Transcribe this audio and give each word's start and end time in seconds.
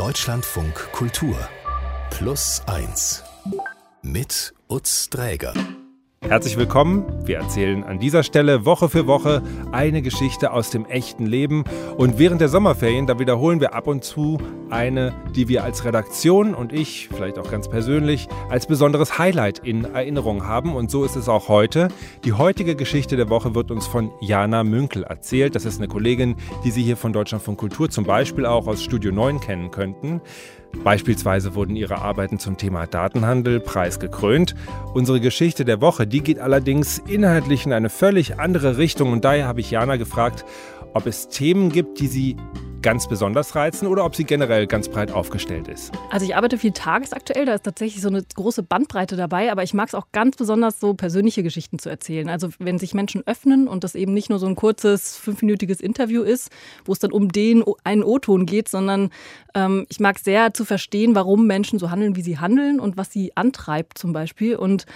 Deutschlandfunk 0.00 0.92
Kultur 0.92 1.36
Plus 2.08 2.62
1 2.66 3.22
mit 4.00 4.54
Utz 4.66 5.10
Dräger. 5.10 5.52
Herzlich 6.30 6.56
willkommen. 6.56 7.04
Wir 7.26 7.38
erzählen 7.38 7.82
an 7.82 7.98
dieser 7.98 8.22
Stelle 8.22 8.64
Woche 8.64 8.88
für 8.88 9.08
Woche 9.08 9.42
eine 9.72 10.00
Geschichte 10.00 10.52
aus 10.52 10.70
dem 10.70 10.86
echten 10.86 11.26
Leben. 11.26 11.64
Und 11.96 12.20
während 12.20 12.40
der 12.40 12.48
Sommerferien, 12.48 13.08
da 13.08 13.18
wiederholen 13.18 13.58
wir 13.58 13.74
ab 13.74 13.88
und 13.88 14.04
zu 14.04 14.38
eine, 14.70 15.12
die 15.34 15.48
wir 15.48 15.64
als 15.64 15.84
Redaktion 15.84 16.54
und 16.54 16.72
ich, 16.72 17.08
vielleicht 17.08 17.36
auch 17.36 17.50
ganz 17.50 17.68
persönlich, 17.68 18.28
als 18.48 18.68
besonderes 18.68 19.18
Highlight 19.18 19.58
in 19.58 19.84
Erinnerung 19.84 20.46
haben. 20.46 20.76
Und 20.76 20.88
so 20.88 21.04
ist 21.04 21.16
es 21.16 21.28
auch 21.28 21.48
heute. 21.48 21.88
Die 22.24 22.32
heutige 22.32 22.76
Geschichte 22.76 23.16
der 23.16 23.28
Woche 23.28 23.56
wird 23.56 23.72
uns 23.72 23.88
von 23.88 24.12
Jana 24.20 24.62
Münkel 24.62 25.02
erzählt. 25.02 25.56
Das 25.56 25.64
ist 25.64 25.78
eine 25.78 25.88
Kollegin, 25.88 26.36
die 26.62 26.70
Sie 26.70 26.84
hier 26.84 26.96
von 26.96 27.12
Deutschland 27.12 27.42
von 27.42 27.56
Kultur 27.56 27.90
zum 27.90 28.04
Beispiel 28.04 28.46
auch 28.46 28.68
aus 28.68 28.84
Studio 28.84 29.10
9 29.10 29.40
kennen 29.40 29.72
könnten. 29.72 30.20
Beispielsweise 30.84 31.54
wurden 31.54 31.76
ihre 31.76 31.98
Arbeiten 31.98 32.38
zum 32.38 32.56
Thema 32.56 32.86
Datenhandel 32.86 33.60
preisgekrönt. 33.60 34.54
Unsere 34.94 35.20
Geschichte 35.20 35.64
der 35.64 35.80
Woche, 35.80 36.06
die 36.06 36.20
geht 36.20 36.38
allerdings 36.38 36.98
inhaltlich 36.98 37.66
in 37.66 37.72
eine 37.72 37.90
völlig 37.90 38.38
andere 38.38 38.78
Richtung 38.78 39.12
und 39.12 39.24
daher 39.24 39.46
habe 39.46 39.60
ich 39.60 39.70
Jana 39.70 39.96
gefragt, 39.96 40.44
ob 40.94 41.06
es 41.06 41.28
Themen 41.28 41.70
gibt, 41.70 42.00
die 42.00 42.06
sie 42.06 42.36
ganz 42.82 43.08
besonders 43.08 43.54
reizen 43.54 43.86
oder 43.86 44.04
ob 44.04 44.16
sie 44.16 44.24
generell 44.24 44.66
ganz 44.66 44.88
breit 44.88 45.12
aufgestellt 45.12 45.68
ist? 45.68 45.92
Also 46.10 46.24
ich 46.24 46.36
arbeite 46.36 46.58
viel 46.58 46.72
tagesaktuell, 46.72 47.46
da 47.46 47.54
ist 47.54 47.64
tatsächlich 47.64 48.02
so 48.02 48.08
eine 48.08 48.22
große 48.22 48.62
Bandbreite 48.62 49.16
dabei, 49.16 49.52
aber 49.52 49.62
ich 49.62 49.74
mag 49.74 49.88
es 49.88 49.94
auch 49.94 50.06
ganz 50.12 50.36
besonders, 50.36 50.80
so 50.80 50.94
persönliche 50.94 51.42
Geschichten 51.42 51.78
zu 51.78 51.88
erzählen. 51.88 52.28
Also 52.28 52.48
wenn 52.58 52.78
sich 52.78 52.94
Menschen 52.94 53.22
öffnen 53.26 53.68
und 53.68 53.84
das 53.84 53.94
eben 53.94 54.14
nicht 54.14 54.30
nur 54.30 54.38
so 54.38 54.46
ein 54.46 54.56
kurzes, 54.56 55.16
fünfminütiges 55.16 55.80
Interview 55.80 56.22
ist, 56.22 56.50
wo 56.84 56.92
es 56.92 56.98
dann 56.98 57.12
um 57.12 57.30
den 57.30 57.64
einen 57.84 58.02
O-Ton 58.02 58.46
geht, 58.46 58.68
sondern 58.68 59.10
ähm, 59.54 59.86
ich 59.88 60.00
mag 60.00 60.18
sehr 60.18 60.54
zu 60.54 60.64
verstehen, 60.64 61.14
warum 61.14 61.46
Menschen 61.46 61.78
so 61.78 61.90
handeln, 61.90 62.16
wie 62.16 62.22
sie 62.22 62.38
handeln 62.38 62.80
und 62.80 62.96
was 62.96 63.12
sie 63.12 63.36
antreibt 63.36 63.98
zum 63.98 64.12
Beispiel. 64.12 64.56
Und 64.56 64.86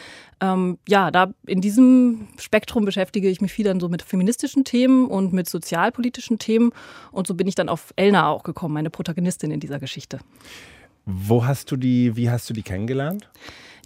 ähm, 0.40 0.78
ja, 0.88 1.10
da 1.10 1.32
in 1.46 1.60
diesem 1.60 2.28
Spektrum 2.38 2.84
beschäftige 2.84 3.28
ich 3.28 3.40
mich 3.40 3.52
viel 3.52 3.64
dann 3.64 3.80
so 3.80 3.88
mit 3.88 4.02
feministischen 4.02 4.64
Themen 4.64 5.06
und 5.06 5.32
mit 5.32 5.48
sozialpolitischen 5.48 6.38
Themen. 6.38 6.72
Und 7.12 7.26
so 7.26 7.34
bin 7.34 7.46
ich 7.46 7.54
dann 7.54 7.68
auf 7.74 7.92
Elna 7.96 8.28
auch 8.28 8.44
gekommen, 8.44 8.74
meine 8.74 8.90
Protagonistin 8.90 9.50
in 9.50 9.58
dieser 9.58 9.80
Geschichte. 9.80 10.20
Wo 11.04 11.44
hast 11.44 11.70
du 11.70 11.76
die, 11.76 12.16
wie 12.16 12.30
hast 12.30 12.48
du 12.48 12.54
die 12.54 12.62
kennengelernt? 12.62 13.28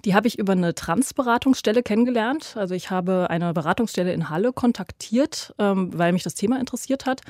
Die 0.04 0.14
habe 0.14 0.28
ich 0.28 0.38
über 0.38 0.52
eine 0.52 0.74
Transberatungsstelle 0.74 1.82
kennengelernt. 1.82 2.54
Also 2.56 2.74
ich 2.74 2.90
habe 2.90 3.30
eine 3.30 3.52
Beratungsstelle 3.52 4.12
in 4.12 4.30
Halle 4.30 4.52
kontaktiert, 4.52 5.54
ähm, 5.58 5.90
weil 5.96 6.12
mich 6.12 6.22
das 6.22 6.34
Thema 6.34 6.60
interessiert 6.60 7.06
hat. 7.06 7.22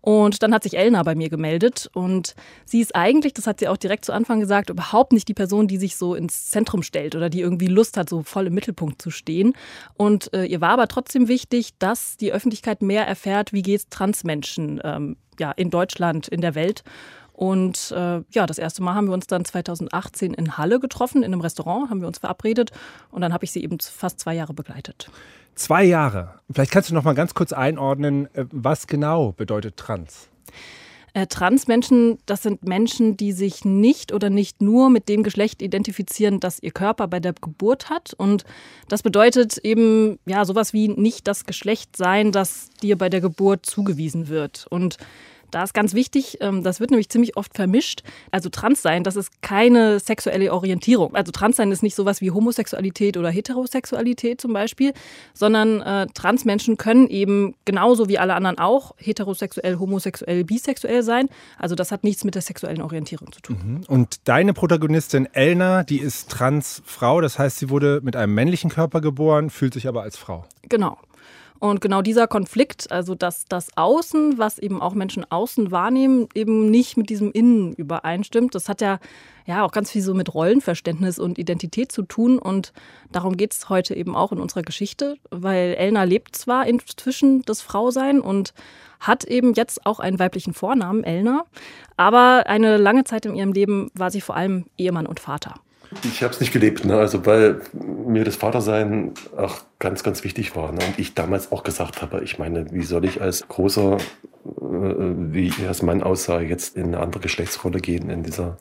Und 0.00 0.42
dann 0.42 0.52
hat 0.54 0.62
sich 0.62 0.76
Elna 0.76 1.02
bei 1.02 1.14
mir 1.14 1.28
gemeldet. 1.28 1.90
Und 1.92 2.34
sie 2.64 2.80
ist 2.80 2.94
eigentlich, 2.94 3.34
das 3.34 3.46
hat 3.46 3.60
sie 3.60 3.68
auch 3.68 3.76
direkt 3.76 4.04
zu 4.04 4.12
Anfang 4.12 4.40
gesagt, 4.40 4.70
überhaupt 4.70 5.12
nicht 5.12 5.28
die 5.28 5.34
Person, 5.34 5.68
die 5.68 5.76
sich 5.76 5.96
so 5.96 6.14
ins 6.14 6.50
Zentrum 6.50 6.82
stellt 6.82 7.14
oder 7.14 7.28
die 7.28 7.40
irgendwie 7.40 7.66
Lust 7.66 7.96
hat, 7.96 8.08
so 8.08 8.22
voll 8.22 8.46
im 8.46 8.54
Mittelpunkt 8.54 9.02
zu 9.02 9.10
stehen. 9.10 9.54
Und 9.94 10.32
äh, 10.32 10.44
ihr 10.44 10.60
war 10.60 10.70
aber 10.70 10.88
trotzdem 10.88 11.28
wichtig, 11.28 11.78
dass 11.78 12.16
die 12.16 12.32
Öffentlichkeit 12.32 12.82
mehr 12.82 13.06
erfährt, 13.06 13.52
wie 13.52 13.62
geht 13.62 13.80
es 13.80 13.88
Transmenschen 13.88 14.80
ähm, 14.82 15.16
ja, 15.38 15.50
in 15.52 15.70
Deutschland, 15.70 16.28
in 16.28 16.40
der 16.40 16.54
Welt. 16.54 16.84
Und 17.32 17.90
äh, 17.90 18.22
ja, 18.30 18.46
das 18.46 18.58
erste 18.58 18.82
Mal 18.82 18.94
haben 18.94 19.08
wir 19.08 19.14
uns 19.14 19.26
dann 19.26 19.44
2018 19.44 20.34
in 20.34 20.56
Halle 20.56 20.78
getroffen, 20.78 21.24
in 21.24 21.32
einem 21.32 21.40
Restaurant, 21.40 21.90
haben 21.90 22.00
wir 22.00 22.06
uns 22.06 22.18
verabredet 22.18 22.70
und 23.10 23.22
dann 23.22 23.32
habe 23.32 23.44
ich 23.44 23.50
sie 23.50 23.62
eben 23.62 23.78
fast 23.80 24.20
zwei 24.20 24.34
Jahre 24.34 24.54
begleitet. 24.54 25.10
Zwei 25.56 25.82
Jahre. 25.82 26.40
Vielleicht 26.52 26.70
kannst 26.70 26.90
du 26.90 26.94
noch 26.94 27.02
mal 27.02 27.14
ganz 27.14 27.34
kurz 27.34 27.52
einordnen, 27.52 28.32
äh, 28.34 28.44
was 28.52 28.86
genau 28.86 29.32
bedeutet 29.32 29.76
trans? 29.76 30.28
Äh, 31.16 31.28
Transmenschen, 31.28 32.18
das 32.26 32.42
sind 32.42 32.64
Menschen, 32.64 33.16
die 33.16 33.30
sich 33.30 33.64
nicht 33.64 34.12
oder 34.12 34.30
nicht 34.30 34.60
nur 34.60 34.90
mit 34.90 35.08
dem 35.08 35.22
Geschlecht 35.22 35.62
identifizieren, 35.62 36.40
das 36.40 36.60
ihr 36.60 36.72
Körper 36.72 37.06
bei 37.06 37.20
der 37.20 37.34
Geburt 37.34 37.88
hat. 37.88 38.14
Und 38.14 38.44
das 38.88 39.04
bedeutet 39.04 39.58
eben 39.58 40.18
ja 40.26 40.44
sowas 40.44 40.72
wie 40.72 40.88
nicht 40.88 41.28
das 41.28 41.46
Geschlecht 41.46 41.96
sein, 41.96 42.32
das 42.32 42.68
dir 42.82 42.98
bei 42.98 43.08
der 43.08 43.20
Geburt 43.20 43.64
zugewiesen 43.64 44.26
wird. 44.26 44.66
Und 44.70 44.96
da 45.50 45.62
ist 45.62 45.74
ganz 45.74 45.94
wichtig, 45.94 46.38
ähm, 46.40 46.62
das 46.62 46.80
wird 46.80 46.90
nämlich 46.90 47.08
ziemlich 47.08 47.36
oft 47.36 47.54
vermischt. 47.54 48.02
Also 48.30 48.48
Transsein, 48.48 49.04
das 49.04 49.16
ist 49.16 49.42
keine 49.42 50.00
sexuelle 50.00 50.52
Orientierung. 50.52 51.14
Also 51.14 51.32
Transsein 51.32 51.70
ist 51.72 51.82
nicht 51.82 51.94
sowas 51.94 52.20
wie 52.20 52.30
Homosexualität 52.30 53.16
oder 53.16 53.30
Heterosexualität 53.30 54.40
zum 54.40 54.52
Beispiel, 54.52 54.92
sondern 55.32 55.80
äh, 55.80 56.06
Transmenschen 56.14 56.76
können 56.76 57.08
eben 57.08 57.54
genauso 57.64 58.08
wie 58.08 58.18
alle 58.18 58.34
anderen 58.34 58.58
auch 58.58 58.94
heterosexuell, 58.98 59.78
homosexuell, 59.78 60.44
bisexuell 60.44 61.02
sein. 61.02 61.28
Also 61.58 61.74
das 61.74 61.92
hat 61.92 62.04
nichts 62.04 62.24
mit 62.24 62.34
der 62.34 62.42
sexuellen 62.42 62.82
Orientierung 62.82 63.32
zu 63.32 63.40
tun. 63.40 63.56
Mhm. 63.64 63.80
Und 63.88 64.28
deine 64.28 64.54
Protagonistin 64.54 65.28
Elna, 65.32 65.82
die 65.84 65.98
ist 65.98 66.30
Transfrau, 66.30 67.20
das 67.20 67.38
heißt, 67.38 67.58
sie 67.58 67.70
wurde 67.70 68.00
mit 68.02 68.16
einem 68.16 68.34
männlichen 68.34 68.70
Körper 68.70 69.00
geboren, 69.00 69.50
fühlt 69.50 69.74
sich 69.74 69.88
aber 69.88 70.02
als 70.02 70.16
Frau. 70.16 70.44
Genau. 70.68 70.98
Und 71.64 71.80
genau 71.80 72.02
dieser 72.02 72.26
Konflikt, 72.28 72.92
also 72.92 73.14
dass 73.14 73.46
das 73.46 73.74
Außen, 73.74 74.36
was 74.36 74.58
eben 74.58 74.82
auch 74.82 74.92
Menschen 74.92 75.24
außen 75.30 75.70
wahrnehmen, 75.70 76.28
eben 76.34 76.70
nicht 76.70 76.98
mit 76.98 77.08
diesem 77.08 77.32
Innen 77.32 77.72
übereinstimmt, 77.72 78.54
das 78.54 78.68
hat 78.68 78.82
ja, 78.82 78.98
ja 79.46 79.64
auch 79.64 79.72
ganz 79.72 79.90
viel 79.90 80.02
so 80.02 80.12
mit 80.12 80.34
Rollenverständnis 80.34 81.18
und 81.18 81.38
Identität 81.38 81.90
zu 81.90 82.02
tun. 82.02 82.38
Und 82.38 82.74
darum 83.12 83.38
geht 83.38 83.54
es 83.54 83.70
heute 83.70 83.94
eben 83.94 84.14
auch 84.14 84.30
in 84.30 84.40
unserer 84.40 84.60
Geschichte, 84.60 85.16
weil 85.30 85.72
Elna 85.78 86.02
lebt 86.02 86.36
zwar 86.36 86.66
inzwischen 86.66 87.40
das 87.46 87.62
Frausein 87.62 88.20
und 88.20 88.52
hat 89.00 89.24
eben 89.24 89.54
jetzt 89.54 89.86
auch 89.86 90.00
einen 90.00 90.18
weiblichen 90.18 90.52
Vornamen, 90.52 91.02
Elna, 91.02 91.46
aber 91.96 92.44
eine 92.44 92.76
lange 92.76 93.04
Zeit 93.04 93.24
in 93.24 93.36
ihrem 93.36 93.54
Leben 93.54 93.90
war 93.94 94.10
sie 94.10 94.20
vor 94.20 94.36
allem 94.36 94.66
Ehemann 94.76 95.06
und 95.06 95.18
Vater. 95.18 95.54
Ich 96.02 96.22
habe 96.22 96.34
es 96.34 96.40
nicht 96.40 96.52
gelebt, 96.52 96.84
ne? 96.84 96.96
also 96.98 97.24
weil 97.26 97.60
mir 97.72 98.24
das 98.24 98.36
Vatersein 98.36 99.12
auch 99.36 99.58
ganz, 99.78 100.02
ganz 100.02 100.24
wichtig 100.24 100.56
war. 100.56 100.72
Ne? 100.72 100.80
Und 100.86 100.98
ich 100.98 101.14
damals 101.14 101.52
auch 101.52 101.62
gesagt 101.62 102.02
habe, 102.02 102.22
ich 102.22 102.38
meine, 102.38 102.70
wie 102.72 102.82
soll 102.82 103.04
ich 103.04 103.20
als 103.20 103.46
großer, 103.48 103.96
äh, 103.96 104.00
wie 104.50 105.46
ich 105.46 105.66
als 105.66 105.82
Mann 105.82 106.02
aussah, 106.02 106.40
jetzt 106.40 106.76
in 106.76 106.86
eine 106.86 107.00
andere 107.00 107.20
Geschlechtsrolle 107.20 107.80
gehen 107.80 108.10
in 108.10 108.22
dieser 108.22 108.58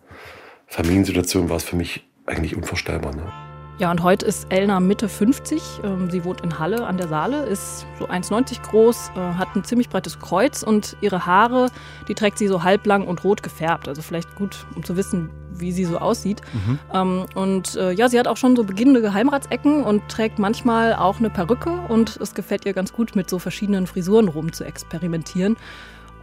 Familiensituation, 0.67 1.49
war 1.49 1.57
es 1.57 1.63
für 1.63 1.75
mich 1.75 2.07
eigentlich 2.25 2.55
unvorstellbar. 2.55 3.15
Ne? 3.15 3.42
Ja, 3.79 3.89
und 3.89 4.03
heute 4.03 4.25
ist 4.27 4.45
Elna 4.49 4.79
Mitte 4.79 5.09
50. 5.09 5.61
Ähm, 5.83 6.09
sie 6.11 6.23
wohnt 6.23 6.41
in 6.41 6.59
Halle 6.59 6.85
an 6.85 6.97
der 6.97 7.07
Saale, 7.07 7.43
ist 7.45 7.87
so 7.97 8.07
1,90 8.07 8.61
groß, 8.61 9.11
äh, 9.15 9.19
hat 9.19 9.55
ein 9.55 9.63
ziemlich 9.63 9.89
breites 9.89 10.19
Kreuz 10.19 10.61
und 10.61 10.95
ihre 11.01 11.25
Haare, 11.25 11.71
die 12.07 12.13
trägt 12.13 12.37
sie 12.37 12.47
so 12.47 12.63
halblang 12.63 13.07
und 13.07 13.23
rot 13.23 13.41
gefärbt. 13.41 13.87
Also 13.87 14.03
vielleicht 14.03 14.35
gut, 14.35 14.67
um 14.75 14.83
zu 14.83 14.95
wissen, 14.95 15.31
wie 15.51 15.71
sie 15.71 15.85
so 15.85 15.97
aussieht. 15.97 16.41
Mhm. 16.53 16.79
Ähm, 16.93 17.25
und 17.33 17.75
äh, 17.75 17.91
ja, 17.91 18.09
sie 18.09 18.19
hat 18.19 18.27
auch 18.27 18.37
schon 18.37 18.55
so 18.55 18.63
beginnende 18.63 19.01
Geheimratsecken 19.01 19.83
und 19.83 20.07
trägt 20.07 20.37
manchmal 20.37 20.93
auch 20.93 21.17
eine 21.17 21.31
Perücke 21.31 21.71
und 21.87 22.17
es 22.21 22.35
gefällt 22.35 22.65
ihr 22.65 22.73
ganz 22.73 22.93
gut, 22.93 23.15
mit 23.15 23.27
so 23.27 23.39
verschiedenen 23.39 23.87
Frisuren 23.87 24.27
rum 24.27 24.53
zu 24.53 24.63
experimentieren. 24.63 25.57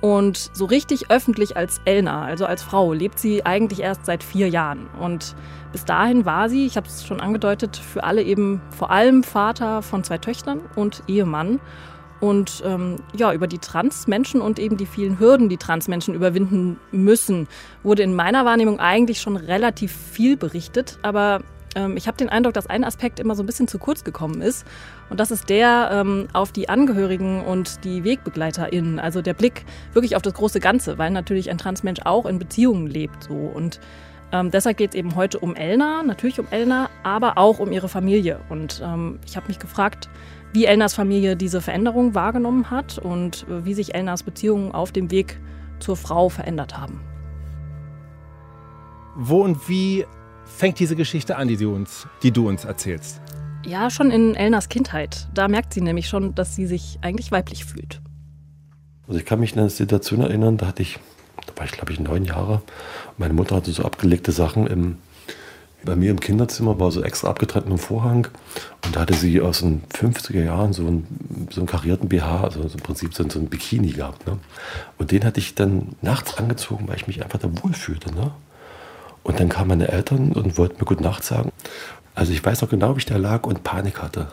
Und 0.01 0.51
so 0.55 0.65
richtig 0.65 1.11
öffentlich 1.11 1.57
als 1.57 1.81
Elna, 1.85 2.25
also 2.25 2.47
als 2.47 2.63
Frau, 2.63 2.93
lebt 2.93 3.19
sie 3.19 3.45
eigentlich 3.45 3.81
erst 3.81 4.07
seit 4.07 4.23
vier 4.25 4.49
Jahren. 4.49 4.87
Und 4.99 5.35
bis 5.73 5.85
dahin 5.85 6.25
war 6.25 6.49
sie, 6.49 6.65
ich 6.67 6.77
habe 6.77 6.87
es 6.87 7.07
schon 7.07 7.21
angedeutet, 7.21 7.77
für 7.77 8.03
alle 8.05 8.23
eben 8.23 8.63
vor 8.71 8.91
allem 8.91 9.23
Vater 9.23 9.83
von 9.83 10.03
zwei 10.03 10.19
Töchtern 10.19 10.61
und 10.75 11.03
Ehemann. 11.07 11.61
Und 12.21 12.63
ähm, 12.67 12.97
ja, 13.17 13.33
über 13.33 13.47
die 13.47 13.59
Transmenschen 13.59 14.41
und 14.43 14.59
eben 14.59 14.77
die 14.77 14.87
vielen 14.87 15.19
Hürden, 15.19 15.49
die 15.49 15.57
Transmenschen 15.57 16.15
überwinden 16.15 16.79
müssen, 16.93 17.49
wurde 17.83 18.03
in 18.03 18.15
meiner 18.15 18.45
Wahrnehmung 18.45 18.79
eigentlich 18.79 19.21
schon 19.21 19.37
relativ 19.37 19.93
viel 19.93 20.37
berichtet. 20.37 20.99
Aber 21.03 21.41
ich 21.97 22.09
habe 22.09 22.17
den 22.17 22.29
Eindruck, 22.29 22.55
dass 22.55 22.67
ein 22.67 22.83
Aspekt 22.85 23.21
immer 23.21 23.35
so 23.35 23.43
ein 23.43 23.47
bisschen 23.47 23.69
zu 23.69 23.79
kurz 23.79 24.03
gekommen 24.03 24.43
ist. 24.43 24.67
Und 25.09 25.21
das 25.21 25.31
ist 25.31 25.49
der 25.49 25.91
ähm, 25.93 26.27
auf 26.33 26.51
die 26.53 26.69
Angehörigen 26.69 27.45
und 27.45 27.85
die 27.85 28.03
WegbegleiterInnen. 28.03 28.99
Also 28.99 29.23
der 29.23 29.35
Blick 29.35 29.65
wirklich 29.93 30.17
auf 30.17 30.23
das 30.23 30.35
große 30.35 30.61
Ganze, 30.61 30.99
weil 30.99 31.11
natürlich 31.11 31.51
ein 31.51 31.59
Transmensch 31.59 32.01
auch 32.05 32.27
in 32.27 32.39
Beziehungen 32.39 32.87
lebt. 32.87 33.25
So. 33.25 33.35
Und 33.35 33.81
ähm, 34.33 34.51
deshalb 34.51 34.77
geht 34.77 34.91
es 34.91 34.97
eben 34.97 35.17
heute 35.17 35.39
um 35.39 35.55
Elna, 35.55 36.03
natürlich 36.03 36.39
um 36.41 36.47
Elna, 36.51 36.89
aber 37.03 37.39
auch 37.39 37.59
um 37.59 37.73
ihre 37.73 37.89
Familie. 37.89 38.41
Und 38.49 38.81
ähm, 38.85 39.19
ich 39.27 39.37
habe 39.37 39.49
mich 39.49 39.59
gefragt, 39.59 40.09
wie 40.53 40.65
Elnas 40.65 40.95
Familie 40.95 41.37
diese 41.37 41.61
Veränderung 41.61 42.15
wahrgenommen 42.15 42.71
hat 42.71 42.99
und 42.99 43.47
äh, 43.49 43.65
wie 43.65 43.75
sich 43.75 43.95
Elnas 43.95 44.23
Beziehungen 44.23 44.73
auf 44.73 44.93
dem 44.93 45.11
Weg 45.11 45.39
zur 45.79 45.97
Frau 45.97 46.29
verändert 46.29 46.77
haben. 46.77 47.01
Wo 49.17 49.43
und 49.43 49.69
wie 49.69 50.07
fängt 50.51 50.79
diese 50.79 50.97
Geschichte 50.97 51.37
an, 51.37 51.49
die 51.49 51.57
du 51.57 51.75
uns, 51.75 52.07
die 52.23 52.31
du 52.31 52.49
uns 52.49 52.65
erzählst? 52.65 53.21
Ja, 53.65 53.91
schon 53.91 54.11
in 54.11 54.35
Elnas 54.35 54.69
Kindheit. 54.69 55.29
Da 55.35 55.49
merkt 55.49 55.75
sie 55.75 55.81
nämlich 55.81 56.09
schon, 56.09 56.35
dass 56.35 56.55
sie 56.55 56.67
sich 56.67 56.99
eigentlich 57.03 57.31
weiblich 57.33 57.65
fühlt. 57.65 58.01
Also 59.07 59.19
ich 59.19 59.27
kann 59.27 59.41
mich 59.41 59.53
an 59.55 59.61
eine 59.61 59.71
Situation 59.71 60.21
erinnern, 60.21 60.57
da 60.57 60.67
hatte 60.67 60.83
ich, 60.83 60.99
da 61.47 61.57
war 61.57 61.65
ich 61.65 61.73
glaube 61.73 61.93
ich 61.93 62.01
neun 62.01 62.25
Jahre. 62.25 62.63
Meine 63.19 63.35
Mutter 63.35 63.57
hatte 63.57 63.73
so 63.73 63.85
abgelegte 63.85 64.33
Sachen 64.33 64.67
im 64.67 64.99
bei 65.85 65.97
mir 65.97 66.11
im 66.11 66.21
Kinderzimmer 66.21 66.79
war 66.79 66.91
so 66.91 67.03
extra 67.03 67.29
abgetrennter 67.29 67.79
Vorhang 67.79 68.29
und 68.85 68.97
da 68.97 69.01
hatte 69.01 69.15
sie 69.15 69.41
aus 69.41 69.61
den 69.61 69.83
50er 69.95 70.43
Jahren 70.43 70.73
so 70.73 70.87
einen, 70.87 71.49
so 71.51 71.61
einen 71.61 71.67
karierten 71.67 72.09
BH, 72.09 72.45
also 72.45 72.63
im 72.63 72.81
Prinzip 72.83 73.15
so, 73.15 73.23
ein 73.23 73.49
Bikini 73.49 73.93
gehabt. 73.93 74.27
Ne? 74.27 74.39
Und 74.99 75.11
den 75.11 75.25
hatte 75.25 75.41
ich 75.41 75.55
dann 75.55 75.97
nachts 76.03 76.37
angezogen, 76.37 76.87
weil 76.89 76.97
ich 76.97 77.07
mich 77.07 77.23
einfach 77.23 77.39
da 77.39 77.49
wohlfühlte. 77.63 78.15
Ne? 78.15 78.33
Und 79.23 79.41
dann 79.41 79.49
kamen 79.49 79.69
meine 79.69 79.89
Eltern 79.89 80.33
und 80.33 80.59
wollten 80.59 80.79
mir 80.79 80.87
Gute 80.87 81.03
Nacht 81.03 81.25
sagen. 81.25 81.53
Also 82.15 82.33
ich 82.33 82.45
weiß 82.45 82.63
noch 82.63 82.71
genau, 82.71 82.95
wie 82.95 82.99
ich 82.99 83.07
da 83.07 83.17
lag 83.17 83.47
und 83.47 83.65
Panik 83.65 84.03
hatte. 84.03 84.29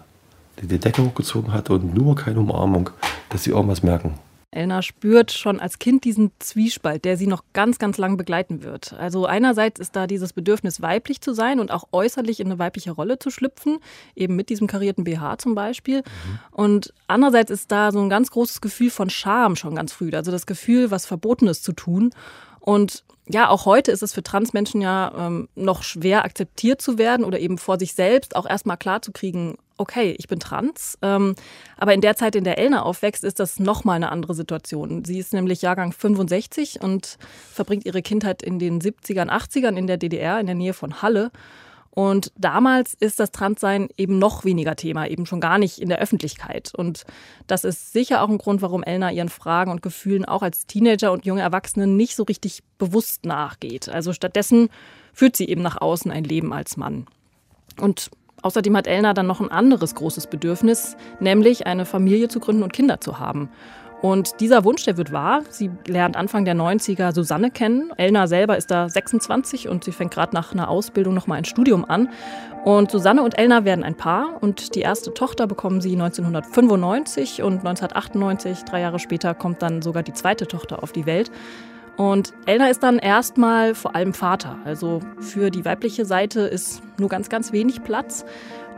Die 0.61 0.67
die 0.67 0.79
Decke 0.79 1.03
hochgezogen 1.03 1.53
hatte 1.53 1.73
und 1.73 1.93
nur 1.93 2.15
keine 2.15 2.39
Umarmung, 2.39 2.89
dass 3.29 3.43
sie 3.43 3.51
irgendwas 3.51 3.83
merken. 3.83 4.17
Elna 4.51 4.81
spürt 4.81 5.31
schon 5.31 5.59
als 5.59 5.77
Kind 5.77 6.05
diesen 6.05 6.31
Zwiespalt, 6.39 7.05
der 7.05 7.17
sie 7.17 7.27
noch 7.27 7.43
ganz, 7.53 7.79
ganz 7.79 7.97
lang 7.97 8.15
begleiten 8.17 8.63
wird. 8.63 8.93
Also 8.93 9.25
einerseits 9.25 9.79
ist 9.79 9.95
da 9.95 10.07
dieses 10.07 10.33
Bedürfnis, 10.33 10.81
weiblich 10.81 11.19
zu 11.21 11.33
sein 11.33 11.59
und 11.59 11.69
auch 11.69 11.89
äußerlich 11.91 12.39
in 12.39 12.47
eine 12.47 12.57
weibliche 12.57 12.91
Rolle 12.91 13.19
zu 13.19 13.29
schlüpfen, 13.29 13.79
eben 14.15 14.35
mit 14.35 14.49
diesem 14.49 14.67
karierten 14.67 15.03
BH 15.03 15.37
zum 15.37 15.53
Beispiel. 15.53 15.97
Mhm. 15.97 16.39
Und 16.51 16.93
andererseits 17.07 17.51
ist 17.51 17.71
da 17.71 17.91
so 17.91 17.99
ein 17.99 18.09
ganz 18.09 18.31
großes 18.31 18.61
Gefühl 18.61 18.89
von 18.89 19.09
Scham 19.09 19.55
schon 19.57 19.75
ganz 19.75 19.91
früh, 19.91 20.11
also 20.13 20.31
das 20.31 20.45
Gefühl, 20.45 20.91
was 20.91 21.05
Verbotenes 21.05 21.61
zu 21.61 21.73
tun. 21.73 22.11
Und 22.67 23.05
ja, 23.29 23.47
auch 23.47 23.65
heute 23.65 23.93
ist 23.93 24.03
es 24.03 24.11
für 24.11 24.23
Transmenschen 24.23 24.81
ja 24.81 25.13
ähm, 25.17 25.47
noch 25.55 25.83
schwer 25.83 26.25
akzeptiert 26.25 26.81
zu 26.81 26.97
werden 26.97 27.23
oder 27.23 27.39
eben 27.39 27.57
vor 27.57 27.79
sich 27.79 27.93
selbst 27.93 28.35
auch 28.35 28.45
erstmal 28.45 28.75
klarzukriegen, 28.75 29.55
okay, 29.77 30.13
ich 30.19 30.27
bin 30.27 30.41
trans. 30.41 30.97
Ähm, 31.01 31.35
aber 31.77 31.93
in 31.93 32.01
der 32.01 32.17
Zeit, 32.17 32.35
in 32.35 32.43
der 32.43 32.57
Elna 32.57 32.81
aufwächst, 32.81 33.23
ist 33.23 33.39
das 33.39 33.57
nochmal 33.57 33.95
eine 33.95 34.11
andere 34.11 34.33
Situation. 34.33 35.05
Sie 35.05 35.17
ist 35.17 35.31
nämlich 35.31 35.61
Jahrgang 35.61 35.93
65 35.93 36.81
und 36.81 37.17
verbringt 37.53 37.85
ihre 37.85 38.01
Kindheit 38.01 38.43
in 38.43 38.59
den 38.59 38.81
70ern, 38.81 39.29
80ern 39.29 39.77
in 39.77 39.87
der 39.87 39.95
DDR, 39.95 40.37
in 40.41 40.47
der 40.47 40.55
Nähe 40.55 40.73
von 40.73 41.01
Halle. 41.01 41.31
Und 41.97 42.31
damals 42.37 42.93
ist 42.93 43.19
das 43.19 43.31
Transsein 43.31 43.89
eben 43.97 44.19
noch 44.19 44.45
weniger 44.45 44.75
Thema, 44.75 45.07
eben 45.07 45.25
schon 45.25 45.41
gar 45.41 45.57
nicht 45.57 45.79
in 45.79 45.89
der 45.89 45.97
Öffentlichkeit. 45.97 46.71
Und 46.75 47.05
das 47.47 47.63
ist 47.63 47.91
sicher 47.91 48.21
auch 48.21 48.29
ein 48.29 48.37
Grund, 48.37 48.61
warum 48.61 48.83
Elna 48.83 49.11
ihren 49.11 49.29
Fragen 49.29 49.71
und 49.71 49.81
Gefühlen 49.81 50.23
auch 50.23 50.43
als 50.43 50.67
Teenager 50.67 51.11
und 51.11 51.25
junge 51.25 51.41
Erwachsene 51.41 51.87
nicht 51.87 52.15
so 52.15 52.21
richtig 52.21 52.61
bewusst 52.77 53.25
nachgeht. 53.25 53.89
Also 53.89 54.13
stattdessen 54.13 54.69
führt 55.11 55.35
sie 55.35 55.49
eben 55.49 55.63
nach 55.63 55.81
außen 55.81 56.11
ein 56.11 56.23
Leben 56.23 56.53
als 56.53 56.77
Mann. 56.77 57.07
Und 57.81 58.11
außerdem 58.43 58.77
hat 58.77 58.85
Elna 58.85 59.15
dann 59.15 59.25
noch 59.25 59.41
ein 59.41 59.49
anderes 59.49 59.95
großes 59.95 60.27
Bedürfnis, 60.27 60.97
nämlich 61.19 61.65
eine 61.65 61.87
Familie 61.87 62.27
zu 62.27 62.39
gründen 62.39 62.61
und 62.61 62.73
Kinder 62.73 63.01
zu 63.01 63.17
haben. 63.17 63.49
Und 64.01 64.39
dieser 64.41 64.63
Wunsch, 64.63 64.85
der 64.85 64.97
wird 64.97 65.11
wahr. 65.11 65.41
Sie 65.49 65.71
lernt 65.87 66.15
Anfang 66.15 66.45
der 66.45 66.55
90er 66.55 67.13
Susanne 67.13 67.49
kennen. 67.49 67.91
Elna 67.97 68.27
selber 68.27 68.55
ist 68.55 68.69
da 68.69 68.89
26 68.89 69.69
und 69.69 69.83
sie 69.83 69.91
fängt 69.91 70.13
gerade 70.13 70.35
nach 70.35 70.51
einer 70.53 70.69
Ausbildung 70.69 71.15
nochmal 71.15 71.39
ein 71.39 71.45
Studium 71.45 71.83
an. 71.83 72.09
Und 72.63 72.91
Susanne 72.91 73.23
und 73.23 73.39
Elna 73.39 73.65
werden 73.65 73.83
ein 73.83 73.95
Paar 73.95 74.37
und 74.41 74.75
die 74.75 74.81
erste 74.81 75.13
Tochter 75.13 75.47
bekommen 75.47 75.81
sie 75.81 75.93
1995 75.93 77.41
und 77.41 77.59
1998, 77.59 78.65
drei 78.65 78.81
Jahre 78.81 78.99
später, 78.99 79.33
kommt 79.33 79.61
dann 79.61 79.81
sogar 79.81 80.03
die 80.03 80.13
zweite 80.13 80.47
Tochter 80.47 80.83
auf 80.83 80.91
die 80.91 81.05
Welt. 81.05 81.31
Und 81.95 82.33
Elna 82.45 82.67
ist 82.67 82.83
dann 82.83 82.99
erstmal 82.99 83.73
vor 83.73 83.95
allem 83.95 84.13
Vater. 84.13 84.59
Also 84.65 85.01
für 85.19 85.49
die 85.49 85.65
weibliche 85.65 86.05
Seite 86.05 86.41
ist 86.41 86.83
nur 86.99 87.09
ganz, 87.09 87.27
ganz 87.27 87.51
wenig 87.51 87.83
Platz. 87.83 88.23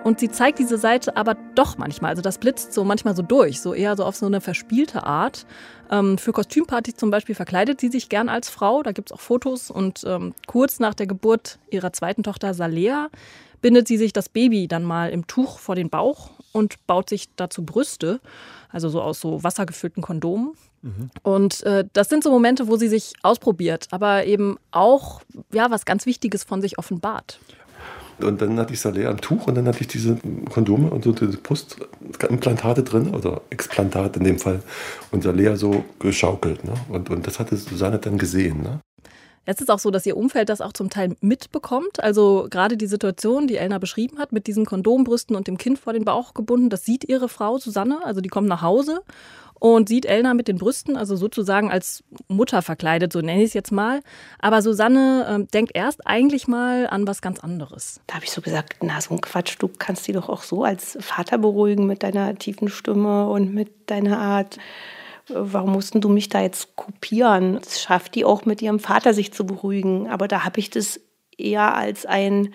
Und 0.04 0.20
sie 0.20 0.30
zeigt 0.30 0.60
diese 0.60 0.78
Seite 0.78 1.18
aber 1.18 1.36
doch 1.56 1.78
manchmal. 1.78 2.12
Also 2.12 2.22
das 2.22 2.38
blitzt 2.38 2.74
so 2.74 2.84
manchmal 2.84 3.16
so 3.16 3.22
durch, 3.22 3.62
so 3.62 3.74
eher 3.74 3.96
so 3.98 4.06
auf 4.06 4.16
so 4.16 4.26
eine 4.26 4.42
verspielte 4.42 5.04
Art. 5.04 5.46
Ähm, 5.92 6.18
für 6.18 6.32
Kostümpartys 6.32 6.96
zum 6.96 7.12
Beispiel 7.12 7.36
verkleidet 7.36 7.82
sie 7.82 7.90
sich 7.90 8.10
gern 8.10 8.30
als 8.30 8.50
Frau. 8.50 8.82
Da 8.84 8.92
gibt 8.92 9.10
es 9.10 9.14
auch 9.14 9.20
Fotos. 9.20 9.70
Und 9.70 10.04
ähm, 10.08 10.34
kurz 10.48 10.80
nach 10.80 10.94
der 10.94 11.08
Geburt 11.08 11.60
ihrer 11.70 11.94
zweiten 11.94 12.24
Tochter 12.24 12.54
Salea 12.54 13.10
bindet 13.62 13.88
sie 13.88 13.98
sich 13.98 14.14
das 14.14 14.30
Baby 14.30 14.68
dann 14.68 14.84
mal 14.84 15.10
im 15.10 15.28
Tuch 15.28 15.60
vor 15.60 15.76
den 15.76 15.90
Bauch 15.90 16.30
und 16.54 16.86
baut 16.88 17.10
sich 17.10 17.30
dazu 17.36 17.66
Brüste. 17.66 18.22
Also 18.70 18.90
so 18.90 19.02
aus 19.02 19.20
so 19.20 19.44
wassergefüllten 19.44 20.02
Kondomen. 20.02 20.54
Mhm. 20.82 21.10
Und 21.24 21.64
äh, 21.64 21.86
das 21.92 22.08
sind 22.10 22.24
so 22.24 22.32
Momente, 22.32 22.68
wo 22.68 22.78
sie 22.78 22.88
sich 22.88 23.14
ausprobiert, 23.22 23.88
aber 23.92 24.26
eben 24.26 24.58
auch 24.72 25.22
ja 25.52 25.72
was 25.72 25.86
ganz 25.86 26.06
Wichtiges 26.06 26.44
von 26.44 26.62
sich 26.62 26.78
offenbart. 26.78 27.40
Und 28.24 28.42
dann 28.42 28.58
hatte 28.60 28.74
ich 28.74 28.80
Salé 28.80 29.06
am 29.06 29.20
Tuch 29.20 29.48
und 29.48 29.56
dann 29.56 29.68
hatte 29.68 29.82
ich 29.82 29.88
diese 29.88 30.18
Kondome 30.50 30.90
und 30.90 31.04
so 31.04 31.12
diese 31.12 31.38
Brustimplantate 31.38 32.84
drin, 32.84 33.14
oder 33.14 33.42
Explantate 33.50 34.20
in 34.20 34.26
dem 34.26 34.40
Fall. 34.40 34.62
Und 35.12 35.24
Salea 35.24 35.56
so 35.56 35.84
geschaukelt. 36.00 36.64
Ne? 36.64 36.74
Und, 36.90 37.10
und 37.10 37.26
das 37.26 37.40
hatte 37.40 37.56
Susanne 37.56 38.00
dann 38.00 38.18
gesehen. 38.18 38.62
Ne? 38.62 38.80
Es 39.46 39.62
ist 39.62 39.70
auch 39.70 39.80
so, 39.80 39.92
dass 39.92 40.06
ihr 40.06 40.18
Umfeld 40.18 40.50
das 40.50 40.62
auch 40.62 40.74
zum 40.74 40.90
Teil 40.90 41.16
mitbekommt. 41.22 42.02
Also 42.02 42.48
gerade 42.50 42.78
die 42.78 42.88
Situation, 42.88 43.48
die 43.48 43.58
Elna 43.58 43.80
beschrieben 43.80 44.20
hat, 44.20 44.32
mit 44.32 44.48
diesen 44.48 44.66
Kondombrüsten 44.66 45.36
und 45.36 45.48
dem 45.48 45.58
Kind 45.58 45.80
vor 45.80 45.94
den 45.94 46.06
Bauch 46.06 46.34
gebunden, 46.34 46.70
das 46.70 46.86
sieht 46.86 47.08
ihre 47.08 47.30
Frau 47.30 47.58
Susanne. 47.58 48.00
Also 48.04 48.22
die 48.22 48.30
kommt 48.30 48.48
nach 48.48 48.62
Hause 48.62 49.02
und 49.60 49.90
sieht 49.90 50.06
Elna 50.06 50.34
mit 50.34 50.48
den 50.48 50.58
Brüsten, 50.58 50.96
also 50.98 51.16
sozusagen 51.16 51.70
als 51.70 52.04
Mutter 52.28 52.62
verkleidet, 52.62 53.14
so 53.14 53.20
nenne 53.20 53.42
ich 53.42 53.50
es 53.50 53.54
jetzt 53.54 53.72
mal. 53.72 54.02
Aber 54.40 54.62
Susanne 54.62 55.44
äh, 55.44 55.52
denkt 55.52 55.72
erst 55.76 56.08
eigentlich 56.08 56.48
mal 56.48 56.88
an 56.88 57.06
was 57.08 57.22
ganz 57.22 57.40
anderes. 57.40 58.00
Da 58.08 58.16
habe 58.16 58.26
ich 58.26 58.32
so 58.32 58.42
gesagt, 58.42 58.78
na 58.82 59.02
so 59.02 59.14
ein 59.14 59.22
Quatsch, 59.22 59.58
du 59.60 59.68
kannst 59.68 60.08
die 60.08 60.14
doch 60.14 60.30
auch 60.30 60.44
so 60.44 60.64
als 60.64 60.98
Vater 61.02 61.38
beruhigen 61.38 61.86
mit 61.86 62.04
deiner 62.04 62.36
tiefen 62.36 62.70
Stimme 62.70 63.28
und 63.30 63.54
mit 63.54 63.90
deiner 63.90 64.20
Art. 64.20 64.58
Warum 65.34 65.72
mussten 65.72 66.02
du 66.02 66.10
mich 66.10 66.30
da 66.30 66.42
jetzt 66.42 66.76
kopieren? 66.76 67.60
Das 67.64 67.82
schafft 67.82 68.16
die 68.16 68.26
auch 68.26 68.46
mit 68.46 68.62
ihrem 68.62 68.80
Vater 68.80 69.14
sich 69.14 69.34
zu 69.34 69.46
beruhigen. 69.46 70.10
Aber 70.10 70.28
da 70.28 70.44
habe 70.44 70.60
ich 70.60 70.70
das 70.70 71.00
eher 71.38 71.76
als 71.76 72.06
ein 72.06 72.54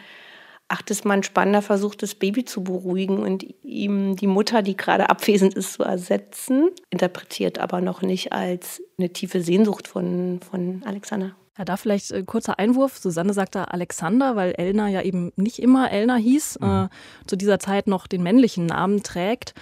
ach, 0.69 0.82
das 0.82 1.05
mal 1.05 1.15
ein 1.15 1.23
spannender 1.23 1.62
Versuch, 1.62 1.94
das 1.94 2.15
Baby 2.15 2.44
zu 2.44 2.65
beruhigen 2.65 3.19
und 3.19 3.47
ihm 3.62 4.17
die 4.17 4.26
Mutter, 4.26 4.62
die 4.62 4.76
gerade 4.76 5.09
abwesend 5.11 5.55
ist, 5.55 5.75
zu 5.75 5.82
ersetzen. 5.82 6.71
Interpretiert 6.91 7.59
aber 7.59 7.81
noch 7.81 8.03
nicht 8.03 8.32
als 8.32 8.82
eine 8.99 9.11
tiefe 9.11 9.41
Sehnsucht 9.41 9.88
von, 9.88 10.41
von 10.41 10.82
Alexander. 10.85 11.37
Ja, 11.56 11.65
da 11.65 11.76
vielleicht 11.76 12.12
ein 12.12 12.23
äh, 12.23 12.25
kurzer 12.25 12.59
Einwurf. 12.59 12.99
Susanne 12.99 13.32
sagt 13.32 13.55
da 13.55 13.65
Alexander, 13.65 14.35
weil 14.35 14.55
Elna 14.56 14.88
ja 14.88 15.03
eben 15.03 15.32
nicht 15.37 15.61
immer 15.61 15.93
Elna 15.93 16.17
hieß, 16.17 16.59
mhm. 16.61 16.67
äh, 16.67 16.88
zu 17.29 17.37
dieser 17.37 17.61
Zeit 17.61 17.87
noch 17.87 18.09
den 18.09 18.25
männlichen 18.25 18.67
Namen 18.67 19.05
trägt. 19.05 19.55